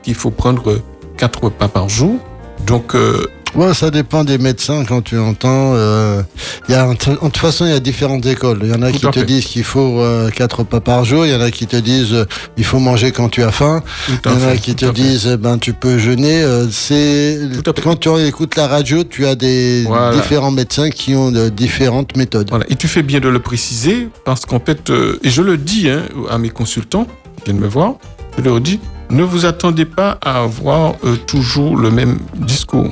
[0.03, 0.81] qu'il faut prendre euh,
[1.17, 2.17] quatre repas par jour.
[2.65, 3.25] Donc, euh,
[3.55, 5.71] Ouais, ça dépend des médecins quand tu entends.
[5.75, 6.21] euh,
[6.67, 8.59] y a, en toute façon, il y a différentes écoles.
[8.63, 9.25] Il y en a Tout qui te fait.
[9.25, 11.25] disent qu'il faut euh, quatre repas par jour.
[11.25, 12.25] Il y en a qui te disent euh,
[12.57, 13.81] il faut manger quand tu as faim.
[14.09, 16.41] Il y en a fait, qui tout te disent eh ben tu peux jeûner.
[16.41, 17.39] Euh, c'est
[17.81, 20.13] quand tu écoutes la radio, tu as des Voilà.
[20.17, 22.49] différents médecins qui ont de différentes méthodes.
[22.49, 22.65] Voilà.
[22.69, 25.89] Et tu fais bien de le préciser parce qu'en fait, euh, et je le dis
[25.89, 27.93] hein, à mes consultants qui viennent me voir,
[28.37, 32.89] je leur dis, ne vous attendez pas à avoir euh, toujours le même discours.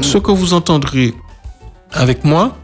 [0.00, 1.14] Ce que vous entendrez
[1.92, 2.56] avec moi,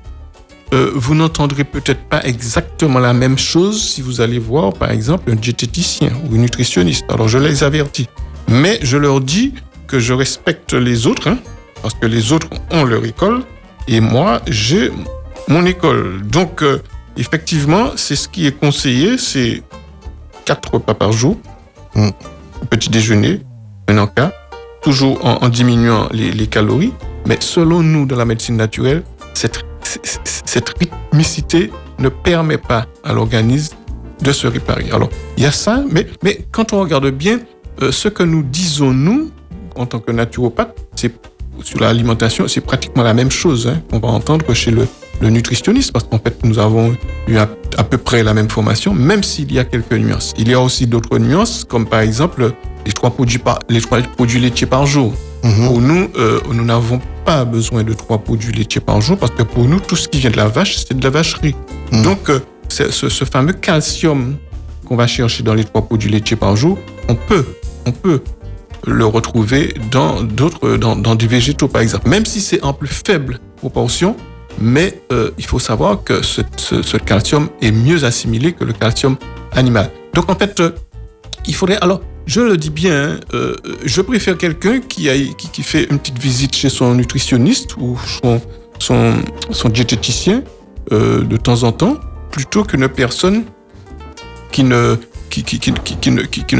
[0.75, 5.31] euh, vous n'entendrez peut-être pas exactement la même chose si vous allez voir, par exemple,
[5.31, 7.05] un diététicien ou un nutritionniste.
[7.09, 8.09] Alors, je les avertis.
[8.49, 9.55] Mais je leur dis
[9.87, 11.39] que je respecte les autres, hein,
[11.83, 13.43] parce que les autres ont leur école,
[13.87, 14.91] et moi, j'ai
[15.49, 16.21] mon école.
[16.27, 16.83] Donc, euh,
[17.17, 19.63] effectivement, c'est ce qui est conseillé, c'est
[20.45, 21.37] quatre repas par jour,
[21.95, 22.11] Mm.
[22.71, 23.41] petit déjeuner,
[23.89, 24.31] un encas,
[24.83, 26.93] toujours en, en diminuant les, les calories.
[27.27, 29.03] Mais selon nous, dans la médecine naturelle,
[29.35, 33.77] cette, cette rythmicité ne permet pas à l'organisme
[34.23, 34.87] de se réparer.
[34.93, 36.07] Alors, il y a ça, mais,
[36.51, 37.41] quand on regarde bien,
[37.83, 39.31] euh, ce que nous disons, nous,
[39.77, 41.13] en tant que naturopathe, c'est
[41.63, 44.87] sur l'alimentation, c'est pratiquement la même chose hein, qu'on va entendre chez le,
[45.21, 49.53] nutritionniste, parce qu'en fait, nous avons eu à, peu près la même formation, même s'il
[49.53, 50.33] y a quelques nuances.
[50.39, 52.53] Il y a aussi d'autres nuances, comme par exemple
[52.87, 55.13] les trois produits, les trois produits laitiers par jour.
[55.45, 55.67] Mhm.
[55.67, 59.43] Pour nous, euh, nous n'avons pas besoin de trois produits laitiers par jour, parce que
[59.43, 61.55] pour nous, tout ce qui vient de la vache, c'est de la vacherie.
[61.93, 62.03] Mhm.
[62.03, 64.37] Donc, euh, ce, ce fameux calcium
[64.87, 66.79] qu'on va chercher dans les trois produits laitiers par jour,
[67.09, 67.45] on peut,
[67.87, 68.21] on peut
[68.87, 72.89] le retrouver dans d'autres, dans, dans des végétaux par exemple, même si c'est en plus
[72.89, 74.17] faible proportion.
[74.61, 78.73] Mais euh, il faut savoir que ce, ce- ce calcium est mieux assimilé que le
[78.73, 79.17] calcium
[79.53, 79.91] animal.
[80.15, 80.71] Donc en fait, euh,
[81.47, 85.63] il faudrait alors, je le dis bien, euh, je préfère quelqu'un qui, a, qui, qui
[85.63, 88.41] fait une petite visite chez son nutritionniste ou son,
[88.79, 89.15] son,
[89.51, 90.43] son diététicien
[90.93, 91.97] euh, de temps en temps,
[92.31, 93.45] plutôt qu'une personne
[94.53, 94.97] qui ne,
[95.31, 95.73] qui, qui-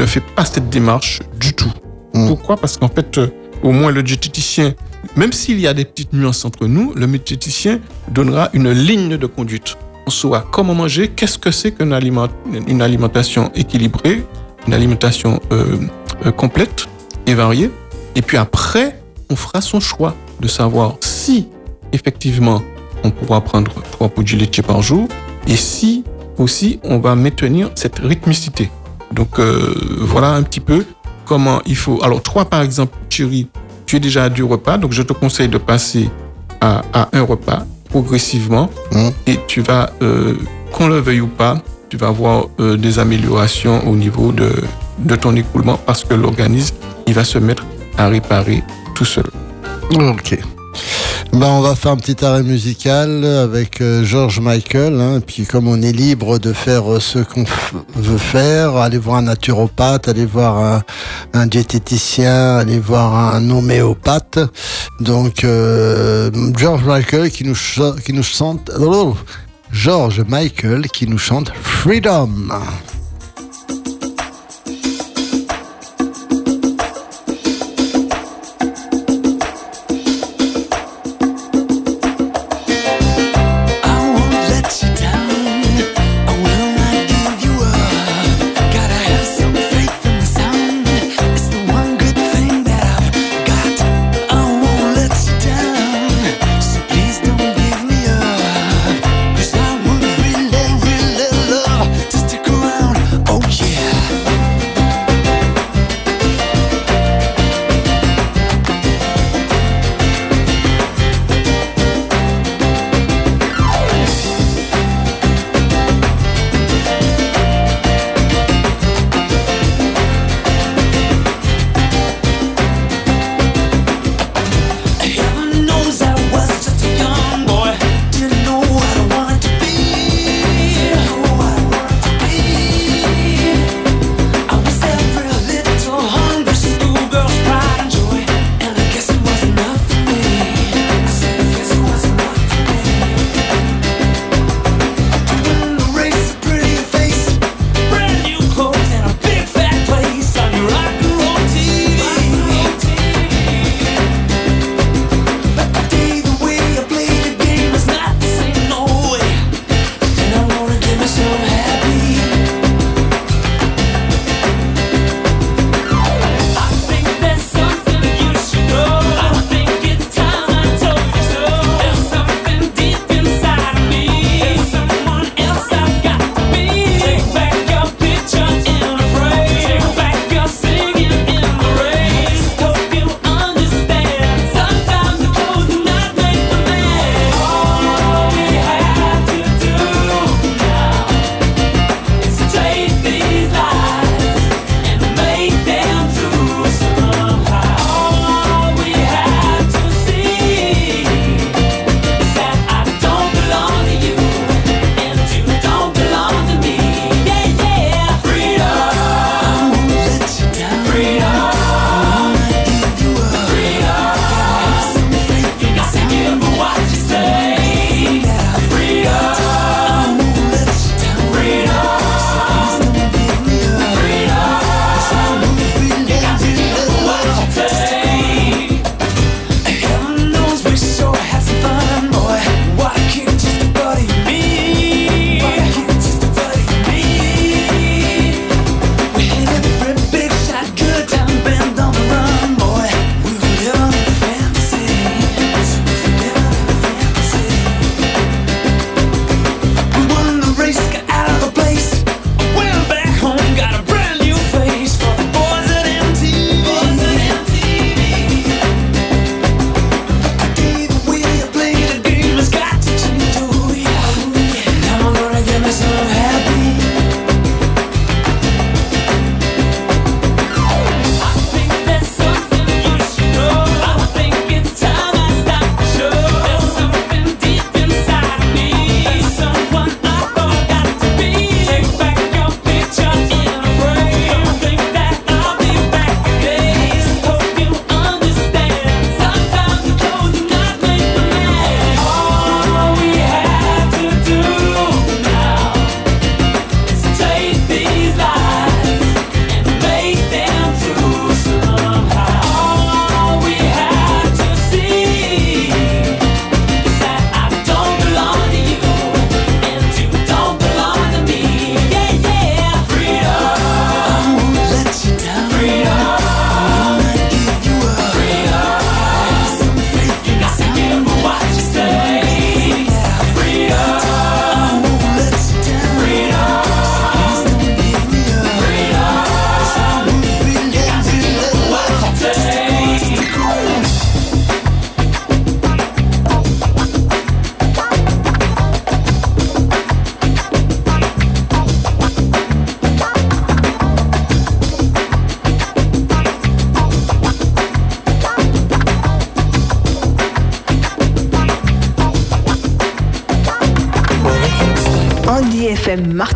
[0.07, 1.71] fait pas cette démarche du tout.
[2.15, 2.27] Mm.
[2.27, 2.57] Pourquoi?
[2.57, 3.27] Parce qu'en fait, euh,
[3.61, 4.73] au moins le diététicien
[5.15, 9.27] même s'il y a des petites nuances entre nous, le diététicien donnera une ligne de
[9.27, 9.77] conduite.
[10.07, 12.27] On saura comment manger, qu'est-ce que c'est qu'une aliment,
[12.67, 14.23] une alimentation équilibrée,
[14.67, 15.77] une alimentation euh,
[16.25, 16.87] euh, complète
[17.25, 17.71] et variée.
[18.15, 18.99] Et puis après,
[19.29, 21.47] on fera son choix de savoir si
[21.91, 22.61] effectivement
[23.03, 25.07] on pourra prendre trois bougies laitiers par jour
[25.47, 26.03] et si
[26.37, 28.69] aussi on va maintenir cette rythmicité.
[29.11, 30.85] Donc euh, voilà un petit peu
[31.25, 32.03] comment il faut.
[32.03, 33.47] Alors trois par exemple, Thierry,
[33.85, 36.09] tu es déjà à deux repas, donc je te conseille de passer
[36.61, 36.81] à,
[37.13, 39.09] un repas progressivement mmh.
[39.27, 40.35] et tu vas, euh,
[40.71, 44.51] qu'on le veuille ou pas, tu vas avoir euh, des améliorations au niveau de,
[44.99, 46.75] de ton écoulement parce que l'organisme,
[47.07, 47.65] il va se mettre
[47.97, 48.63] à réparer
[48.95, 49.25] tout seul.
[49.95, 50.37] Ok.
[51.33, 54.99] Ben, on va faire un petit arrêt musical avec euh, George Michael.
[55.01, 57.45] Hein, puis comme on est libre de faire euh, ce qu'on
[57.95, 60.83] veut faire, aller voir un naturopathe, aller voir
[61.33, 64.39] un, diététicien, aller voir un homéopathe.
[64.99, 65.45] Donc
[66.55, 67.57] George Michael qui nous,
[68.05, 68.23] qui nous.
[69.71, 72.49] George Michael qui nous chante Freedom.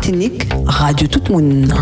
[0.04, 1.72] Martinique, Radio Tout Monde.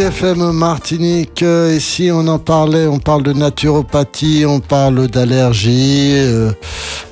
[0.00, 6.52] FM Martinique, euh, ici on en parlait, on parle de naturopathie, on parle d'allergie, euh,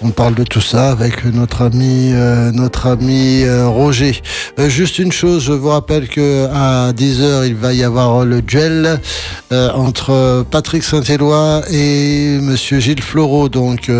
[0.03, 4.23] on parle de tout ça avec notre ami, euh, notre ami Roger.
[4.59, 9.01] Juste une chose, je vous rappelle que à 10h il va y avoir le gel
[9.51, 13.49] entre Patrick Saint-Éloi et Monsieur Gilles Floreau.
[13.49, 13.91] Donc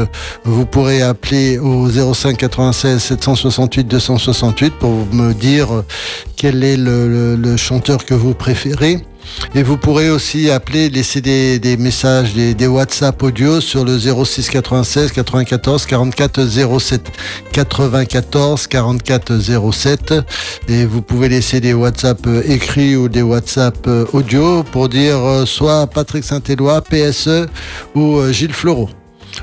[0.45, 5.69] vous pourrez appeler au 05 96 768 268 pour me dire
[6.37, 9.05] quel est le chanteur que vous préférez
[9.55, 15.13] et vous pourrez aussi appeler, laisser des, messages, des, WhatsApp audio sur le 06 96
[15.13, 16.47] 94 44
[16.81, 17.13] 07.
[17.53, 19.39] 94 44
[19.73, 20.15] 07.
[20.69, 25.17] Et vous pouvez laisser des WhatsApp euh, écrits ou des WhatsApp euh, audio pour dire
[25.17, 27.47] euh, soit Patrick Saint-Éloi, PSE
[27.95, 28.91] ou Gilles Floreau.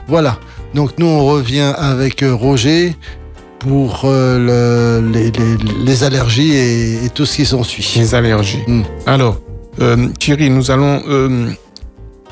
[0.07, 0.37] Voilà.
[0.73, 2.95] Donc nous, on revient avec Roger
[3.59, 7.93] pour les, allergies et, tout ce qui s'ensuit.
[7.95, 8.63] Les allergies.
[8.67, 8.83] Hmm.
[9.05, 9.37] Alors,
[9.81, 11.49] euh, Thierry, nous allons euh,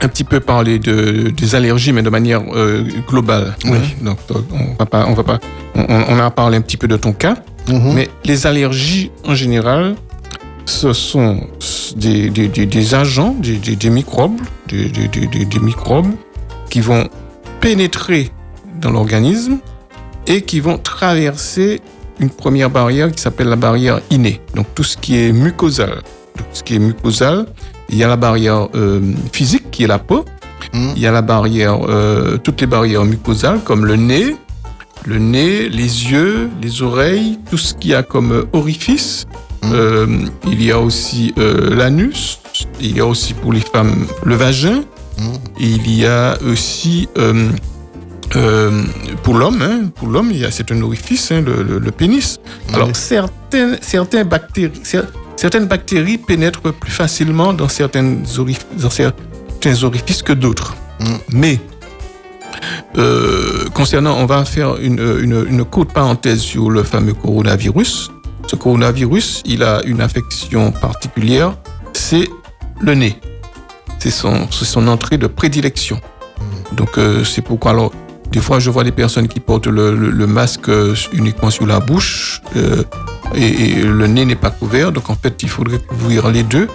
[0.02, 3.56] un petit peu parler de, des allergies, mais de manière euh, globale.
[3.66, 3.78] Oui.
[4.02, 5.40] Donc, on va pas, on va pas,
[5.76, 7.36] on, a parlé un petit peu de ton cas,
[7.68, 7.94] mhm.
[7.94, 9.96] mais les allergies en général,
[10.66, 11.42] ce sont
[11.96, 16.12] des, des, des, agents, des, des microbes, des, microbes
[16.70, 17.10] qui vont
[17.60, 18.30] pénétrer
[18.80, 19.58] dans l'organisme
[20.28, 21.82] et qui vont traverser
[22.20, 24.40] une première barrière qui s'appelle la barrière innée.
[24.56, 26.02] Donc tout ce qui est mucosal,
[26.36, 27.46] tout ce qui est mucosal,
[27.90, 29.02] il y a la barrière euh,
[29.32, 30.26] physique qui est la peau,
[30.74, 30.92] hmm.
[30.96, 34.36] il y a la barrière, euh, toutes les barrières mucosales comme le nez,
[35.06, 39.26] le nez, les yeux, les oreilles, tout ce qu'il y a comme orifice.
[39.64, 39.72] Hmm.
[39.74, 40.08] Euh,
[40.48, 42.40] il y a aussi l'anus,
[42.80, 44.84] il y a aussi pour les femmes le vagin,
[45.18, 45.34] hmm.
[45.60, 47.08] il y a aussi
[48.36, 48.84] euh,
[49.24, 52.40] pour l'homme, hein, pour l'homme, c'est un orifice, hein, le, pénis.
[52.74, 54.82] Alors certaines, certaines bactéries,
[55.42, 58.24] certaines bactéries pénètrent plus facilement dans certaines
[58.78, 60.76] dans certains orifices que d'autres.
[61.00, 61.06] Mm.
[61.30, 61.60] Mais
[63.00, 68.12] euh, concernant, on va faire une, une, une, courte parenthèse sur le fameux coronavirus.
[68.46, 71.58] Ce coronavirus, il a une affection particulière,
[71.94, 72.28] c'est
[72.80, 73.16] le nez.
[73.98, 75.98] C'est son, son entrée de prédilection.
[76.00, 76.76] Mm.
[76.76, 77.92] Donc euh, c'est pourquoi alors
[78.32, 79.92] des fois, je vois des personnes qui portent le,
[80.26, 82.84] masque euh, uniquement sur la bouche euh,
[83.36, 84.92] et, le nez n'est pas couvert.
[84.92, 86.68] Donc, en fait, il faudrait couvrir les deux,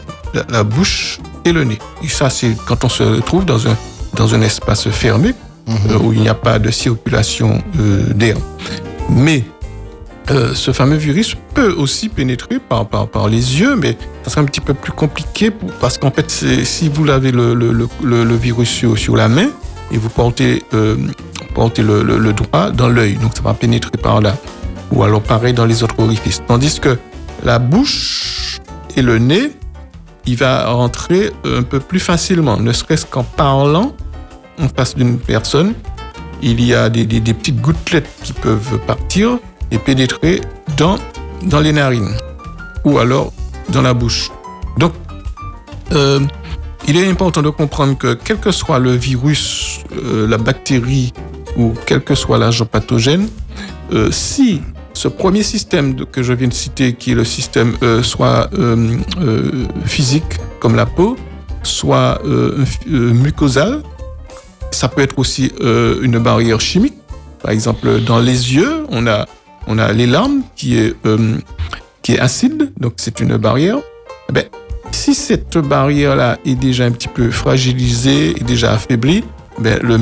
[0.49, 1.79] la, bouche et le nez.
[2.03, 3.77] Et ça, c'est quand on se trouve dans un,
[4.15, 5.35] dans un espace fermé
[5.67, 5.77] mhm.
[5.91, 7.63] euh, où il n'y a pas de circulation
[8.15, 8.37] d'air.
[9.09, 9.45] Mais
[10.55, 14.45] ce fameux virus peut aussi pénétrer par, par, par, les yeux, mais ça sera un
[14.45, 17.71] petit peu plus compliqué parce qu'en fait, si vous avez le, le,
[18.03, 19.47] le, virus sur, sur la main
[19.93, 20.65] et vous portez
[21.55, 24.37] porter le, le, doigt dans l'œil, donc ça va pénétrer par là.
[24.93, 26.43] Ou alors pareil dans les autres orifices.
[26.47, 26.99] Tandis que
[27.45, 28.59] la bouche
[28.97, 29.53] et le nez,
[30.27, 33.95] il va rentrer un peu plus facilement, ne serait-ce qu'en parlant
[34.61, 35.75] en face d'une personne.
[36.43, 39.39] Il y a des, petites gouttelettes qui peuvent partir
[39.71, 40.41] et pénétrer
[40.77, 40.99] dans,
[41.43, 42.15] dans les narines
[42.85, 43.33] ou alors
[43.71, 44.31] dans la bouche.
[44.79, 44.93] Donc,
[45.93, 46.21] euh,
[46.89, 51.13] il est important de comprendre que quel que soit le virus, euh, la bactérie
[51.57, 53.29] ou quel que soit l'agent pathogène,
[53.93, 54.63] euh, si
[54.97, 58.97] ce premier système que je viens de citer, qui est le système euh, soit euh,
[59.85, 61.17] physique comme la peau,
[61.63, 62.21] soit
[62.87, 63.83] mucosal,
[64.71, 66.95] ça peut être aussi une barrière chimique.
[67.43, 69.27] Par exemple, dans les yeux, on a,
[69.67, 70.95] on a les larmes qui est,
[72.03, 73.79] qui est acide, donc c'est une barrière.
[74.31, 74.45] Eh ben,
[74.93, 79.25] si cette barrière-là est déjà un petit peu fragilisée et déjà affaiblie,
[79.59, 79.97] ben, le,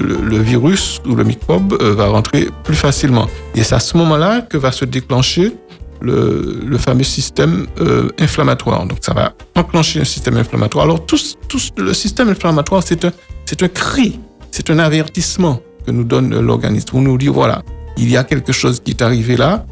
[0.00, 3.26] le, virus ou le microbe euh, va rentrer plus facilement.
[3.54, 5.52] Et c'est à ce moment-là que va se déclencher
[6.00, 8.86] le, fameux système euh, inflammatoire.
[8.86, 10.84] Donc ça va enclencher un système inflammatoire.
[10.84, 11.18] Alors tout,
[11.48, 13.12] tout le système inflammatoire, c'est un,
[13.46, 14.20] c'est un cri,
[14.52, 16.88] c'est un avertissement que nous donne l'organisme.
[16.94, 17.62] On nous dit, voilà,
[17.96, 19.66] il y a quelque chose qui est arrivé là.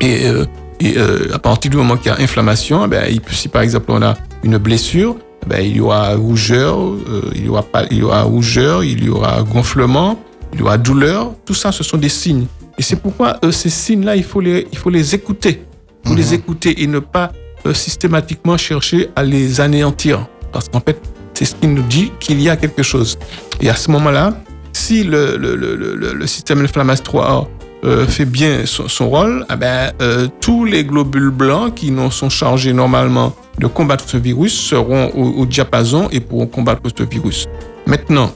[0.00, 0.46] Et, euh,
[0.80, 0.96] et
[1.34, 4.56] à partir du moment qu'il y a inflammation, ben, si par exemple on a une
[4.56, 5.16] blessure,
[5.46, 9.04] ben, il y aura rougeur, euh, il, y aura pas, il y aura rougeur, il
[9.04, 10.18] y aura gonflement,
[10.52, 11.32] il y aura douleur.
[11.44, 12.46] Tout ça, ce sont des signes.
[12.78, 15.62] Et c'est pourquoi euh, ces signes-là, il faut les, il faut les écouter.
[16.04, 16.34] Il faut les mhm.
[16.34, 17.32] écouter et ne pas
[17.66, 20.26] euh, systématiquement chercher à les anéantir.
[20.52, 21.00] Parce qu'en fait,
[21.34, 23.18] c'est ce qui nous dit qu'il y a quelque chose.
[23.60, 24.34] Et à ce moment-là,
[24.72, 27.46] si le, le, le, le système inflammatoire
[27.82, 32.74] euh, fait bien son, rôle, eh ben, euh, tous les globules blancs qui sont chargés
[32.74, 37.46] normalement de combattre ce virus seront au, diapason et pourront combattre ce virus.
[37.86, 38.32] Maintenant,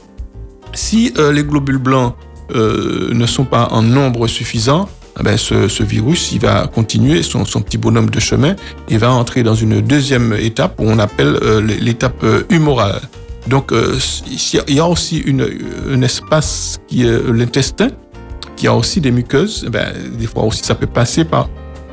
[0.72, 2.14] Si euh, les globules blancs
[2.54, 4.88] ne sont pas en nombre suffisant,
[5.20, 8.56] eh ben, ce, virus, va continuer son, petit bonhomme de chemin
[8.88, 11.38] et va entrer dans une deuxième étape où on appelle
[11.80, 13.02] l'étape humorale.
[13.46, 15.22] Donc, il y a aussi
[15.90, 17.88] un espace qui est l'intestin,
[18.56, 19.64] qui a aussi des muqueuses.
[19.66, 21.48] Eh Ben, des fois aussi, ça peut passer par,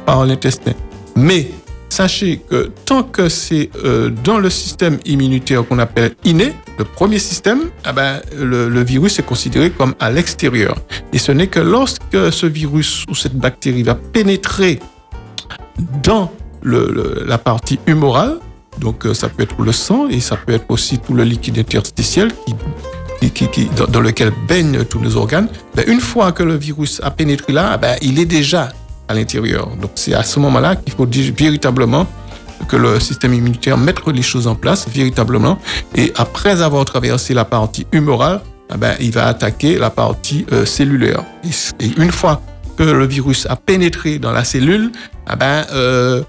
[0.05, 0.73] par l'intestin.
[1.15, 1.49] Mais
[1.89, 7.19] sachez que tant que c'est euh, dans le système immunitaire qu'on appelle inné, le premier
[7.19, 10.75] système, eh ben, le, virus est considéré comme à l'extérieur.
[11.13, 14.79] Et ce n'est que lorsque ce virus ou cette bactérie va pénétrer
[16.03, 16.31] dans
[16.61, 18.37] le- la partie humorale,
[18.79, 21.59] donc euh, ça peut être le sang et ça peut être aussi tout le liquide
[21.59, 22.55] interstitiel qui,
[23.89, 25.47] dans, lequel baignent tous nos organes.
[25.75, 28.69] Ben, une fois que le virus a pénétré là, ben, il est déjà
[29.07, 29.67] à l'intérieur.
[29.81, 32.07] Donc c'est à ce moment-là qu'il faut dire véritablement
[32.67, 35.57] que le système immunitaire mette les choses en place véritablement.
[35.95, 38.41] Et après avoir traversé la partie humorale,
[38.73, 41.23] eh ben, il va attaquer la partie euh, cellulaire.
[41.79, 42.41] Et, une fois
[42.77, 44.91] que le virus a pénétré dans la cellule,
[45.31, 46.21] eh ben, euh,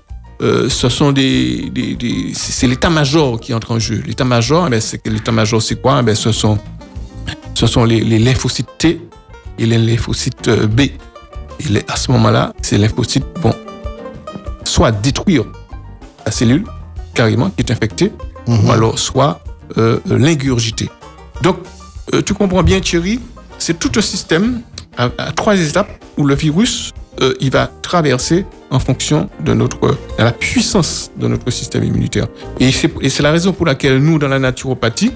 [0.43, 1.73] euh, ce sont des,
[2.35, 4.03] c'est l'état-major qui entre en jeu.
[4.05, 5.01] L'état-major, eh ben, c'est
[5.61, 5.99] c'est quoi?
[6.01, 6.59] Eh ben, ce sont,
[7.55, 9.01] ce sont les, les lymphocytes T
[9.59, 10.81] et les lymphocytes euh, B.
[10.81, 10.93] Et
[11.71, 13.55] les- à ce moment-là, ces lymphocytes vont
[14.65, 15.45] soit détruire
[16.25, 16.65] la cellule
[17.15, 18.13] carrément qui est infectée,
[18.49, 18.67] Mhm.
[18.69, 19.41] ou alors soit
[19.79, 20.91] euh, euh, l'ingurgiter.
[21.43, 21.57] Donc,
[22.13, 23.21] euh, tu comprends bien, Thierry,
[23.59, 24.63] c'est tout un système
[24.99, 29.79] à, à trois étapes où le virus euh, il va traverser en fonction de notre
[29.81, 32.27] de la puissance de notre système immunitaire.
[32.59, 35.13] Et c'est la raison pour laquelle nous, dans la naturopathie,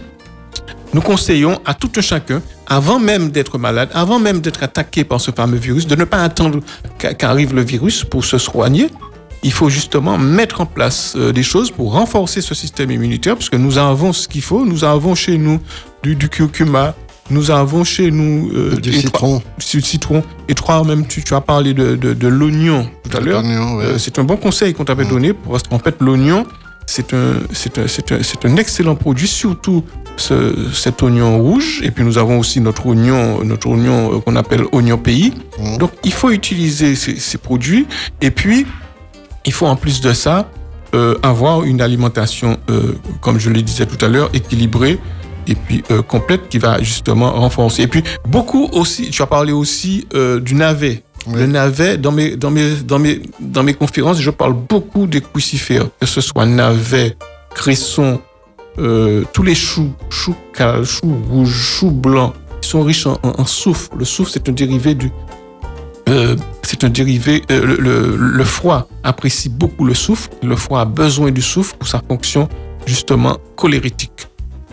[0.96, 5.20] nous conseillons à tout un chacun, avant même d'être malade, avant même d'être attaqué par
[5.20, 6.60] ce fameux virus, de ne pas attendre
[6.98, 8.86] qu'a- qu'arrive le virus pour se soigner.
[9.42, 13.50] Il faut justement mettre en place euh, des choses pour renforcer ce système immunitaire, parce
[13.50, 14.64] que nous avons ce qu'il faut.
[14.64, 15.60] Nous avons chez nous
[16.02, 16.94] du, du curcuma,
[17.28, 19.42] nous avons chez nous euh, Du citron.
[19.58, 20.22] trois- citron.
[20.48, 23.44] Et trois, même tu, tu as parlé de, de, de l'oignon tout à l'heure.
[23.44, 23.84] Ouais.
[23.84, 25.08] Euh, c'est un bon conseil qu'on t'avait Mm.
[25.10, 26.46] donné parce qu'en fait l'oignon
[26.86, 29.84] c'est un c'est un, c'est un, c'est un excellent produit surtout
[30.16, 31.80] ce, cet oignon rouge.
[31.84, 35.32] Et puis nous avons aussi notre oignon notre oignon euh, qu'on appelle oignon pays.
[35.58, 35.78] Mm.
[35.78, 37.86] donc il faut utiliser ces, ces produits.
[38.20, 38.66] Et puis
[39.44, 40.48] il faut en plus de ça
[40.94, 44.98] euh, avoir une alimentation euh, comme je le disais tout à l'heure équilibrée
[45.46, 47.82] et puis euh, complète qui va justement renforcer.
[47.82, 50.06] Et puis beaucoup aussi tu as parlé aussi
[50.40, 51.02] du navet.
[51.26, 51.40] Oui.
[51.40, 55.20] le navet, dans mes, dans, mes, dans, mes, dans mes conférences, je parle beaucoup des
[55.20, 57.16] crucifères, que ce soit navet,
[57.52, 58.20] cresson,
[58.78, 63.32] euh, tous les choux, choux cales, choux rouges, choux blancs, ils sont riches en, en-
[63.40, 63.90] en soufre.
[63.98, 65.10] Le soufre, c'est un dérivé du.
[66.08, 67.42] euh, c'est un dérivé.
[67.50, 70.28] euh, le, le, le foie apprécie beaucoup le soufre.
[70.42, 72.48] Le foie a besoin du soufre pour sa fonction
[72.86, 74.28] justement cholérétique,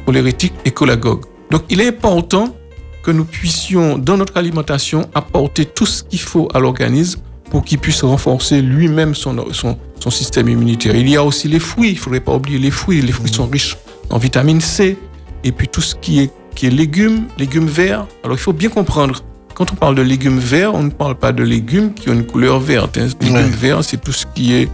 [0.05, 1.23] cholérétique et cholagogue.
[1.51, 2.55] Donc, il est important
[3.03, 7.19] que nous puissions, dans notre alimentation, apporter tout ce qu'il faut à l'organisme
[7.51, 10.95] pour qu'il puisse renforcer lui-même son, son, son système immunitaire.
[10.95, 13.01] Il y a aussi les fruits, il ne faudrait pas oublier les fruits.
[13.01, 13.77] Les fruits sont riches
[14.13, 14.97] en vitamine C
[15.43, 18.05] et puis tout ce qui est, qui est légumes, légumes verts.
[18.23, 19.21] Alors il faut bien comprendre,
[19.55, 22.25] quand on parle de légumes verts, on ne parle pas de légumes qui ont une
[22.25, 22.97] couleur verte.
[22.97, 23.07] hein.
[23.21, 23.43] Légumes Ouais.
[23.49, 24.69] verts, c'est tout ce qui est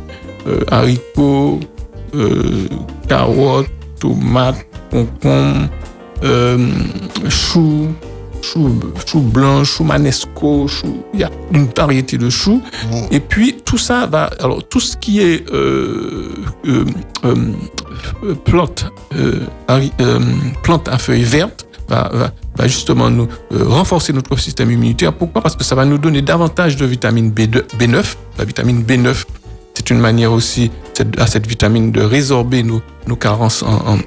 [0.48, 1.60] euh, haricots,
[2.16, 2.68] euh,
[3.08, 3.70] carottes,
[4.00, 5.70] tomates, concombres,
[6.24, 6.58] euh,
[7.30, 7.88] choux,
[8.42, 12.62] choux, choux blancs, choux manesco, choux, il y a une variété de choux.
[13.12, 16.30] Et puis tout ça va, alors tout ce qui est euh,
[16.68, 16.86] euh,
[17.26, 18.86] euh, plante,
[20.64, 25.14] plante à feuilles vertes va, va, va justement nous renforcer notre système immunitaire.
[25.14, 25.42] Pourquoi?
[25.42, 28.16] Parce que ça va nous donner davantage de vitamine B2, B9.
[28.38, 29.26] La vitamine B9,
[29.74, 30.72] c'est une manière aussi
[31.18, 33.98] à cette vitamine de résorber nos, nos carences en, en-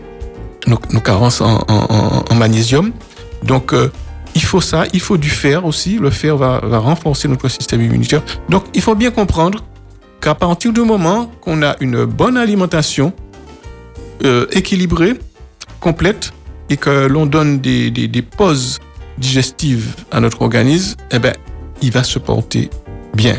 [0.69, 2.93] nos, nos carences en, en- en- en magnésium.
[3.43, 3.91] Donc, euh,
[4.35, 5.99] il faut ça, il faut du fer aussi.
[5.99, 8.23] Le fer va, va renforcer notre système immunitaire.
[8.49, 9.63] Donc, il faut bien comprendre
[10.21, 13.13] qu'à partir du moment qu'on a une bonne alimentation
[14.25, 15.15] euh, équilibrée,
[15.81, 16.33] complète,
[16.71, 18.79] et que l'on donne des, des- des pauses
[19.19, 21.35] digestives à notre organisme, eh ben,
[21.83, 22.71] il va se porter
[23.15, 23.37] bien.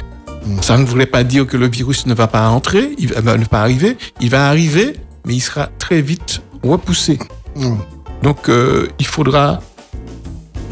[0.62, 3.46] Ça ne voudrait pas dire que le virus ne va pas entrer, il va, ne
[3.46, 3.98] pas arriver.
[4.20, 4.94] Il va arriver,
[5.26, 7.18] mais il sera très vite repoussé.
[7.56, 7.76] Mm.
[8.22, 9.62] Donc, euh, il faudra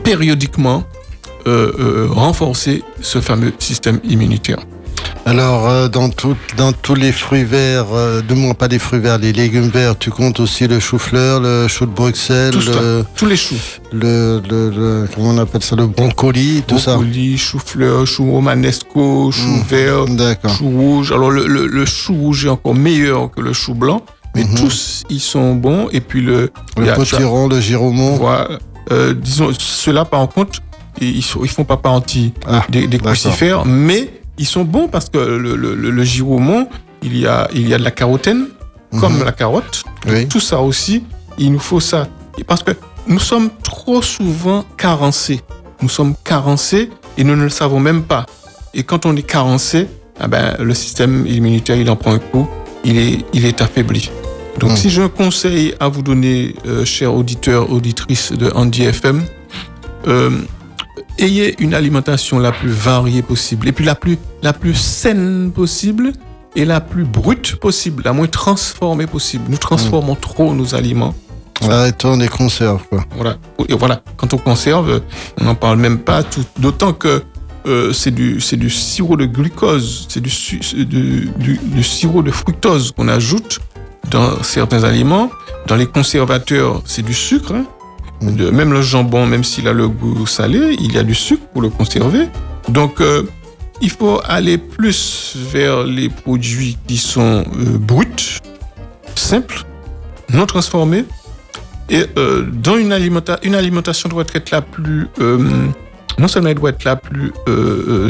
[0.04, 0.84] périodiquement
[1.47, 4.60] euh, euh, renforcer ce fameux système immunitaire.
[5.26, 8.99] Alors, euh, dans, tout- dans tous les fruits verts, euh, du moins pas les fruits
[8.99, 13.04] verts, les légumes verts, tu comptes aussi le chou-fleur, le chou de Bruxelles, Tout le,
[13.16, 13.56] Tous les choux.
[13.91, 16.93] le, le- le- comment on appelle ça, le broncoli, tout ça.
[16.95, 19.64] Brocoli, chou-fleur, chou romanesco, chou Mm.
[19.70, 20.06] vert,
[20.58, 21.12] chou rouge.
[21.12, 24.02] Alors, le, chou rouge est encore meilleur que le chou blanc,
[24.36, 24.56] mais Mhm.
[24.56, 25.88] tous, ils sont bons.
[25.91, 28.16] Et puis, le, Le potiron, le giromont.
[28.16, 28.47] Voilà.
[28.91, 30.59] Euh, disons, ceux-là, par contre,
[30.99, 35.55] ils, ils font pas partie Ah, des, crucifères, mais ils sont bons parce que le,
[35.55, 36.03] le, le,
[37.03, 38.47] il y a, il y a de la carotène,
[38.99, 39.23] comme Mhm.
[39.25, 39.84] la carotte.
[40.07, 40.27] Oui.
[40.27, 41.03] Tout ça aussi,
[41.38, 42.07] il nous faut ça.
[42.47, 42.71] Parce que
[43.07, 45.41] nous sommes trop souvent carencés.
[45.82, 48.25] Nous sommes carencés et nous ne le savons même pas.
[48.73, 49.88] Et quand on est carencé,
[50.19, 52.47] ah ben, le système immunitaire, il en prend un coup,
[52.84, 54.11] il est, il est affaibli.
[54.60, 54.76] Donc, Mm.
[54.76, 59.24] si j'ai un conseil à vous donner, euh, chers auditeurs, auditrices de Andy FM,
[60.08, 60.30] euh,
[61.18, 66.12] ayez une alimentation la plus variée possible et puis la plus, la plus saine possible
[66.56, 69.45] et la plus brute possible, la moins transformée possible.
[69.49, 71.16] Nous transformons trop nos aliments.
[71.62, 73.06] Arrêtons les conserves, quoi.
[73.16, 73.38] Voilà.
[73.70, 74.02] Et voilà.
[74.18, 75.02] Quand on conserve,
[75.39, 76.24] on n'en parle même pas.
[76.24, 77.24] tout- D'autant que
[77.68, 81.30] euh, c'est du, du sirop de glucose, c'est du-
[81.64, 83.60] du sirop de fructose qu'on ajoute
[84.10, 85.30] dans certains aliments.
[85.68, 87.54] Dans les conservateurs, c'est du sucre.
[87.54, 87.66] hein.
[88.22, 88.49] Mm.
[88.49, 91.62] Même le jambon, même s'il a le goût salé, il y a du sucre pour
[91.62, 92.28] le conserver.
[92.70, 93.24] Donc, euh,
[93.82, 98.39] il faut aller plus vers les produits qui sont euh, bruts,
[99.16, 99.64] simples,
[100.32, 101.06] non transformés.
[101.89, 105.08] Et euh, dans une, alimenta- une alimentation doit être la plus...
[105.20, 105.39] euh,
[106.20, 107.32] non seulement elle doit être la plus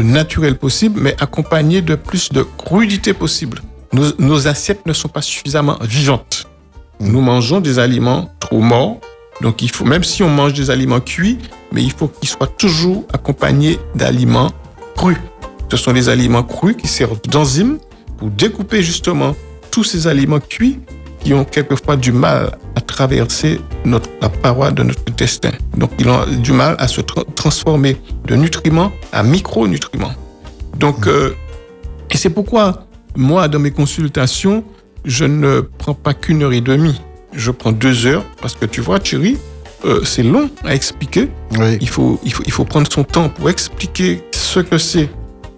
[0.04, 3.62] naturelle possible, mais accompagnée de plus de crudité possible.
[3.94, 6.48] Nos, assiettes ne sont pas suffisamment vivantes.
[7.00, 9.00] Nous mangeons des aliments trop morts.
[9.42, 11.40] Donc, il faut, même si on mange des aliments cuits,
[11.72, 14.52] mais il faut qu'ils soient toujours accompagnés d'aliments
[14.96, 15.18] crus.
[15.70, 17.80] Ce sont des aliments crus qui servent d'enzymes
[18.18, 19.36] pour découper justement
[19.72, 20.80] tous ces aliments cuits
[21.22, 25.52] qui ont quelquefois du mal à traverser notre, la paroi de notre intestin.
[25.76, 30.14] Donc, ils ont du mal à se tra- transformer de nutriments à micronutriments.
[30.78, 31.36] Donc, euh,
[32.10, 32.86] et c'est pourquoi,
[33.16, 34.64] moi, dans mes consultations,
[35.06, 37.02] je ne prends pas qu'une heure et demie.
[37.34, 39.38] Je prends deux heures parce que tu vois, Thierry,
[39.86, 41.30] euh, c'est long à expliquer.
[41.58, 41.78] Oui.
[41.82, 45.10] Il faut, il, faut, il faut prendre son temps pour expliquer ce que c'est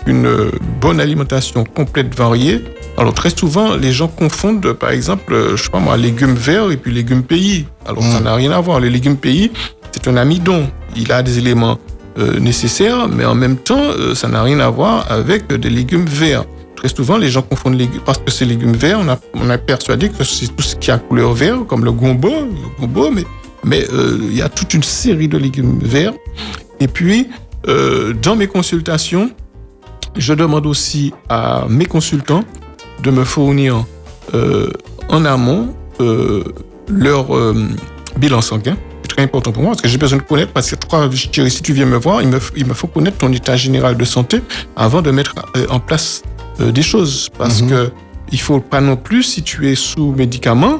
[0.05, 0.51] une euh,
[0.81, 2.61] bonne alimentation complète, variée.
[2.97, 6.69] Alors très souvent, les gens confondent, par exemple, euh, je sais pas moi, légumes verts
[6.71, 7.65] et puis légumes pays.
[7.85, 8.23] Alors ça Mm.
[8.23, 8.79] n'a rien à voir.
[8.79, 9.51] Les légumes pays,
[9.91, 10.67] c'est un amidon.
[10.95, 11.79] Il a des éléments
[12.19, 16.05] euh, nécessaires, mais en même temps, euh, ça n'a rien à voir avec des légumes
[16.05, 16.45] verts.
[16.95, 20.09] Souvent, les gens confondent légumes parce que ces légumes verts, on a, on a persuadé
[20.09, 22.29] que c'est tout ce qui a couleur vert, comme le gombo,
[22.79, 23.23] gombo, mais
[23.63, 26.13] mais euh, il y a toute une série de légumes verts.
[26.79, 27.29] Et puis,
[27.67, 29.31] euh, dans mes consultations,
[30.17, 32.43] je demande aussi à mes consultants
[33.01, 33.85] de me fournir
[34.33, 34.69] euh,
[35.09, 35.73] en amont
[36.89, 37.27] leur
[38.17, 38.75] bilan sanguin.
[39.03, 41.61] C'est très important pour moi parce que j'ai besoin de connaître, parce que Thierry, si
[41.61, 44.41] tu viens me voir, il me, il me faut connaître ton état général de santé
[44.75, 45.35] avant de mettre
[45.69, 46.23] en place
[46.59, 47.29] des choses.
[47.37, 47.69] Parce Mhm.
[47.69, 47.91] que
[48.31, 50.79] il faut pas non plus, si tu es sous médicament,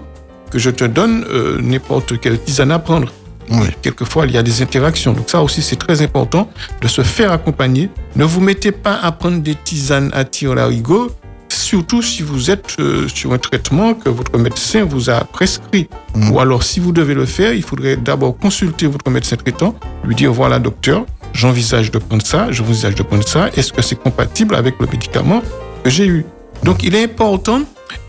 [0.49, 3.11] que je te donne euh, n'importe quelle tisane à prendre.
[3.51, 3.67] Oui.
[3.81, 5.13] Quelquefois, il y a des interactions.
[5.13, 6.49] Donc ça aussi, c'est très important
[6.81, 7.89] de se faire accompagner.
[8.15, 11.11] Ne vous mettez pas à prendre des tisanes à tir larigot,
[11.49, 15.89] surtout si vous êtes euh, sur un traitement que votre médecin vous a prescrit.
[16.15, 16.31] Mm.
[16.31, 20.15] Ou alors, si vous devez le faire, il faudrait d'abord consulter votre médecin traitant, lui
[20.15, 23.49] dire, voilà, docteur, j'envisage de prendre ça, j'envisage de prendre ça.
[23.55, 25.41] Est-ce que c'est compatible avec le médicament
[25.83, 26.25] que j'ai eu?
[26.63, 27.61] Donc, il est important.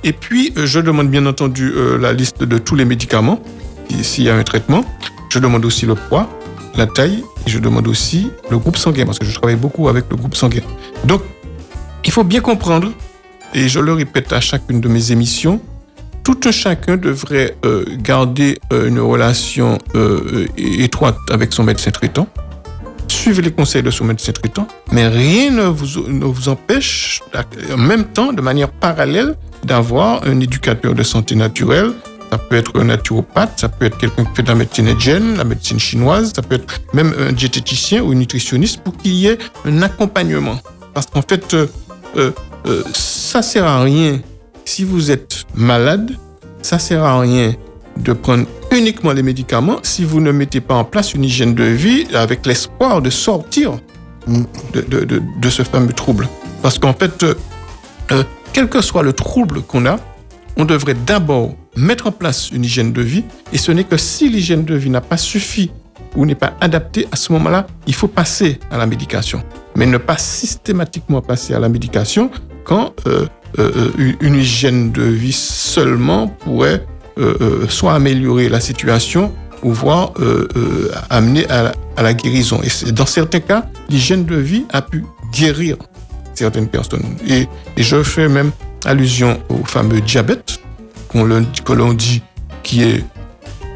[0.05, 3.41] Et puis, euh, je demande bien entendu euh, la liste de tous les médicaments,
[3.91, 4.85] si- s'il y a un traitement.
[5.31, 6.29] Je demande aussi le poids,
[6.77, 10.05] la taille, et je demande aussi le groupe sanguin, parce que je travaille beaucoup avec
[10.11, 10.63] le groupe sanguin.
[11.05, 11.23] Donc,
[12.05, 12.93] il faut bien comprendre,
[13.55, 15.61] et je le répète à chacune de mes émissions,
[16.23, 19.79] tout un chacun devrait euh, garder une relation
[20.57, 22.27] étroite avec son médecin traitant.
[23.15, 27.23] Suivez les conseils de son médecin traitant, mais rien ne vous, ne vous empêche,
[27.73, 31.93] en même temps, de manière parallèle, d'avoir un éducateur de santé naturelle.
[32.31, 35.37] Ça peut être un naturopathe, ça peut être quelqu'un qui fait de la médecine indienne,
[35.37, 39.29] la médecine chinoise, ça peut être même un diététicien ou un nutritionniste pour qu'il y
[39.29, 40.59] ait un accompagnement.
[40.93, 41.67] Parce qu'en fait, euh,
[42.17, 42.33] euh,
[42.67, 44.21] euh, ça sert à rien
[44.65, 46.11] si vous êtes malade,
[46.63, 47.55] ça sert à rien
[47.97, 51.65] de prendre uniquement les médicaments si vous ne mettez pas en place une hygiène de
[51.65, 53.79] vie avec l'espoir de sortir
[54.27, 56.29] de, ce fameux trouble.
[56.63, 57.35] Parce qu'en fait, euh,
[58.13, 58.23] euh,
[58.53, 59.97] quel que soit le trouble qu'on a,
[60.57, 63.25] on devrait d'abord mettre en place une hygiène de vie.
[63.53, 65.71] Et ce n'est que si l'hygiène de vie n'a pas suffi
[66.17, 69.43] ou n'est pas adaptée, à ce moment-là, il faut passer à la médication.
[69.77, 72.31] Mais ne pas systématiquement passer à la médication
[72.65, 73.27] quand euh,
[74.21, 76.87] une hygiène de vie seulement pourrait
[77.69, 79.33] soit améliorer la situation
[79.65, 82.61] ou voire euh, euh, amener à la, guérison.
[82.63, 85.77] Et dans certains cas, l'hygiène de vie a pu guérir
[86.35, 87.17] certaines personnes.
[87.27, 88.53] Et, je fais même
[88.85, 90.61] allusion au fameux diabète
[91.09, 91.27] qu'on
[91.65, 92.23] que l'on dit
[92.63, 93.05] qui est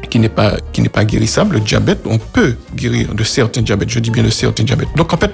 [0.09, 1.55] qui n'est pas, guérissable.
[1.55, 3.89] Le diabète, on peut guérir de certains diabètes.
[3.89, 4.89] Je dis bien de certains diabètes.
[4.95, 5.31] Donc, en fait,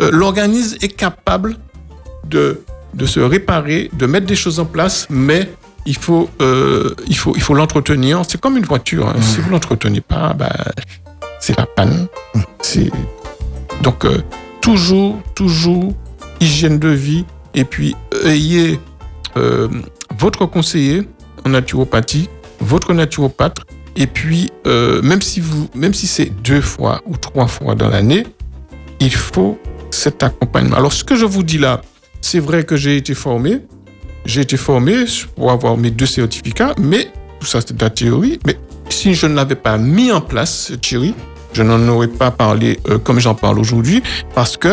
[0.00, 1.58] euh, l'organisme est capable
[2.24, 2.62] de
[3.04, 5.50] se réparer, de mettre des choses en place, mais
[5.86, 8.22] il faut, euh, il faut, il faut l'entretenir.
[8.28, 9.08] C'est comme une voiture.
[9.08, 9.20] hein.
[9.22, 10.52] Si vous l'entretenez pas, bah,
[11.40, 12.08] c'est la panne.
[13.82, 14.18] Donc euh,
[14.60, 15.94] toujours, toujours
[16.40, 17.24] hygiène de vie
[17.54, 18.78] et puis ayez
[19.36, 19.68] euh,
[20.18, 21.08] votre conseiller
[21.44, 22.28] en naturopathie,
[22.60, 23.58] votre naturopathe
[23.94, 28.26] et puis même si vous, même si c'est deux fois ou trois fois dans l'année,
[29.00, 29.58] il faut
[29.90, 30.76] cet accompagnement.
[30.76, 31.80] Alors ce que je vous dis là,
[32.20, 33.62] c'est vrai que j'ai été formé,
[34.26, 35.04] j'ai été formé
[35.34, 37.08] pour avoir mes deux certificats, mais
[37.40, 38.38] tout ça c'est de la théorie.
[38.46, 38.58] Mais
[38.88, 41.14] si je ne l'avais pas mis en place, Thierry,
[41.52, 44.02] je n'en aurais pas parlé euh, comme j'en parle aujourd'hui,
[44.34, 44.68] parce que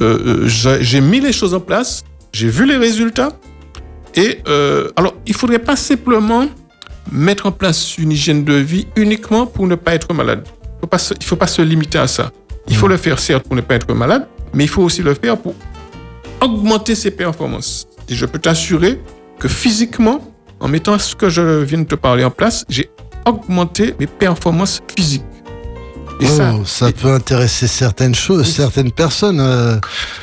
[0.00, 3.32] euh, euh, j'ai mis les choses en place, j'ai vu les résultats.
[4.14, 6.48] Et euh, alors, il faudrait pas simplement
[7.10, 10.46] mettre en place une hygiène de vie uniquement pour ne pas être malade.
[10.82, 12.30] Il ne faut pas se limiter à ça.
[12.68, 15.14] Il faut le faire certes pour ne pas être malade, mais il faut aussi le
[15.14, 15.54] faire pour
[16.40, 17.86] augmenter ses performances.
[18.10, 19.00] Et je peux t'assurer
[19.38, 20.20] que physiquement,
[20.58, 22.90] en mettant ce que je viens de te parler en place, j'ai
[23.24, 25.22] augmenté mes performances physiques.
[26.20, 28.52] Et ça, Oh, ça peut intéresser certaines choses, Oui.
[28.52, 29.78] certaines personnes euh,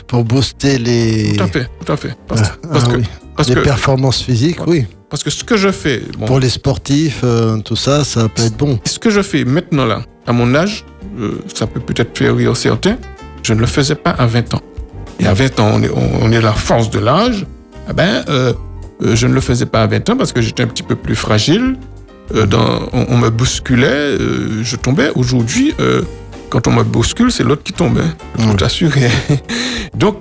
[0.06, 2.16] pour booster les, tout à fait, tout à fait.
[2.28, 3.04] Parce, Ah, parce ah que, oui.
[3.36, 4.86] parce, les que, performances physiques, oui.
[5.10, 8.44] parce que ce que je fais, bon, Pour les sportifs, euh, tout ça, ça peut
[8.44, 8.80] être bon.
[8.86, 10.86] ce que je fais maintenant là, à mon âge,
[11.20, 12.98] euh, ça peut peut-être faire rire certains,
[13.42, 14.62] je ne le faisais pas à 20 ans.
[15.20, 17.48] Et à 20 ans, on est, on est la force de l'âge.
[17.90, 18.54] Eh ben, euh,
[19.04, 20.96] euh, je ne le faisais pas à 20 ans parce que j'étais un petit peu
[20.96, 21.76] plus fragile.
[22.36, 25.12] Euh, dans, on, on me bousculait, euh, je tombais.
[25.16, 25.74] Aujourd'hui,
[26.50, 28.00] quand on me bouscule, c'est l'autre qui tombe.
[28.00, 28.56] Hein, Ouais.
[28.56, 29.10] t'assurer.
[29.94, 30.18] Donc,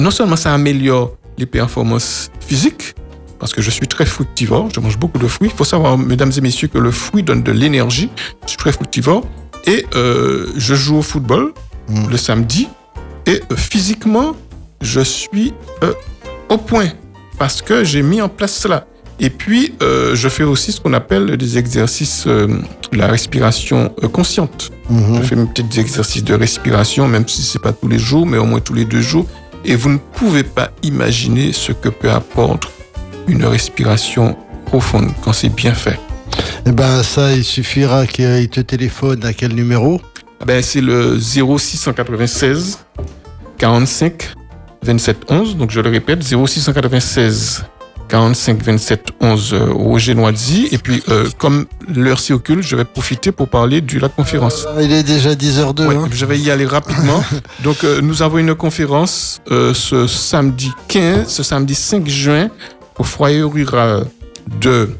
[0.00, 2.94] non seulement ça améliore les performances physiques,
[3.38, 5.50] parce que je suis très fructivore, je mange beaucoup de fruits.
[5.52, 8.10] Il faut savoir, mesdames et messieurs, que le fruit donne de l'énergie.
[8.44, 9.24] Je suis très fructivore.
[9.66, 11.52] Et je joue au football
[11.88, 12.10] Mm.
[12.10, 12.68] le samedi.
[13.26, 14.36] Et physiquement,
[14.82, 15.92] je suis euh,
[16.48, 16.88] au point
[17.38, 18.86] parce que j'ai mis en place cela.
[19.20, 22.46] Et puis, euh, je fais aussi ce qu'on appelle des exercices, euh,
[22.92, 24.70] la respiration euh, consciente.
[24.90, 25.16] Mhm.
[25.16, 28.38] Je fais mes petits exercices de respiration, même si c'est pas tous les jours, mais
[28.38, 29.26] au moins tous les deux jours.
[29.64, 32.68] Et vous ne pouvez pas imaginer ce que peut apporter
[33.26, 34.36] une respiration
[34.66, 35.98] profonde quand c'est bien fait.
[36.64, 40.00] Eh ben, ça, il suffira qu'il te téléphone à quel numéro?
[40.46, 42.78] Ben, c'est le 0696
[43.58, 44.37] 45
[44.82, 45.56] 27 11.
[45.56, 47.64] Donc, je le répète, 0696
[48.08, 50.68] 45 27 11 euh, Roger Noisy.
[50.72, 54.66] Et puis, euh, comme l'heure circule, je vais profiter pour parler de la conférence.
[54.68, 55.86] Ah, Il est déjà 10h02.
[55.86, 56.08] Ouais, hein.
[56.10, 57.22] je vais y aller rapidement.
[57.62, 62.48] Donc, euh, nous avons une conférence euh, ce samedi 15, ce samedi 5 juin
[62.98, 64.06] au foyer rural
[64.60, 64.90] de,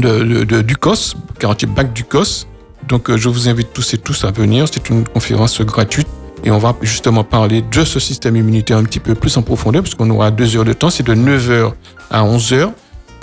[0.00, 2.46] de, de, de Ducos, quartier Bac Ducos.
[2.88, 4.66] Donc, euh, je vous invite tous et tous à venir.
[4.72, 6.08] C'est une conférence gratuite.
[6.44, 9.82] Et on va justement parler de ce système immunitaire un petit peu plus en profondeur,
[9.82, 10.90] puisqu'on aura deux heures de temps.
[10.90, 11.72] C'est de 9h
[12.10, 12.70] à 11h.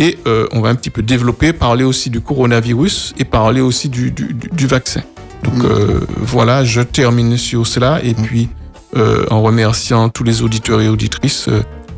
[0.01, 3.89] Et euh, on va un petit peu développer, parler aussi du coronavirus et parler aussi
[3.89, 5.01] du, du, du- du vaccin.
[5.43, 5.65] Donc Mm.
[5.65, 8.47] euh, voilà, je termine sur cela et puis
[8.95, 11.49] euh, en remerciant tous les auditeurs et auditrices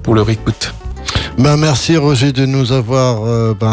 [0.03, 0.73] pour leur écoute.
[1.37, 3.67] Ben, merci Roger de nous avoir euh, ben,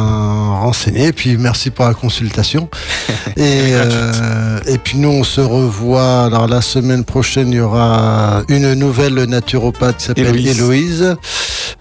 [0.62, 2.68] renseigné, puis merci pour la consultation.
[3.36, 6.24] et, euh, et puis nous, on se revoit.
[6.24, 10.58] Alors la semaine prochaine, il y aura une nouvelle naturopathe qui s'appelle Héloïse.
[10.58, 11.16] Héloïse.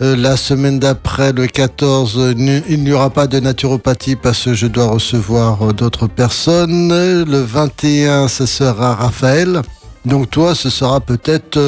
[0.01, 4.43] Euh, la semaine d'après, le 14, euh, n- il n'y aura pas de naturopathie parce
[4.45, 6.89] que je dois recevoir euh, d'autres personnes.
[6.89, 9.61] Le 21, ce sera Raphaël.
[10.05, 11.59] Donc toi, ce sera peut-être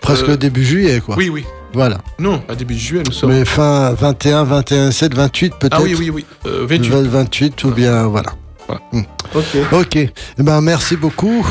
[0.00, 1.16] presque début juillet, quoi.
[1.16, 1.44] Oui, oui.
[1.76, 1.98] Voilà.
[2.18, 3.30] Non, à début juillet, nous sommes.
[3.30, 5.76] Mais fin 21, 21, 7, 28 peut-être.
[5.78, 6.24] ah oui, oui, oui.
[6.46, 6.90] Euh, 28.
[7.06, 8.30] 28 ou bien voilà.
[9.34, 9.44] Ok.
[9.72, 9.96] Ok.
[9.96, 11.46] Eh ben merci beaucoup.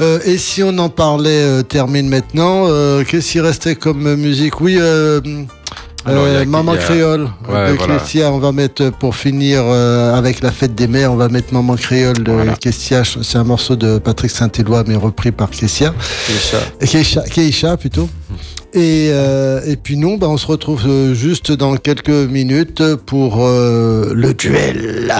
[0.00, 2.64] Euh, et si on en parlait, euh, termine maintenant.
[2.66, 4.60] euh, Qu'est-ce qui restait comme musique?
[4.60, 4.76] Oui.
[4.80, 5.20] Euh,
[6.04, 7.98] Alors, a- euh, Maman il y a- créole Ouais, de voilà.
[7.98, 11.28] Kessia, on va mettre euh, pour finir euh, avec la fête des mères, on va
[11.28, 12.54] mettre Maman créole de Voilà.
[12.54, 13.02] Kessia.
[13.04, 15.94] C'est un morceau de Patrick Saint-Éloi mais repris par Kessia.
[16.80, 18.08] Keisha, Keisha plutôt.
[18.74, 24.12] Et, euh, puis nous, bah, on se retrouve euh, juste dans quelques minutes pour euh,
[24.14, 25.12] le duel.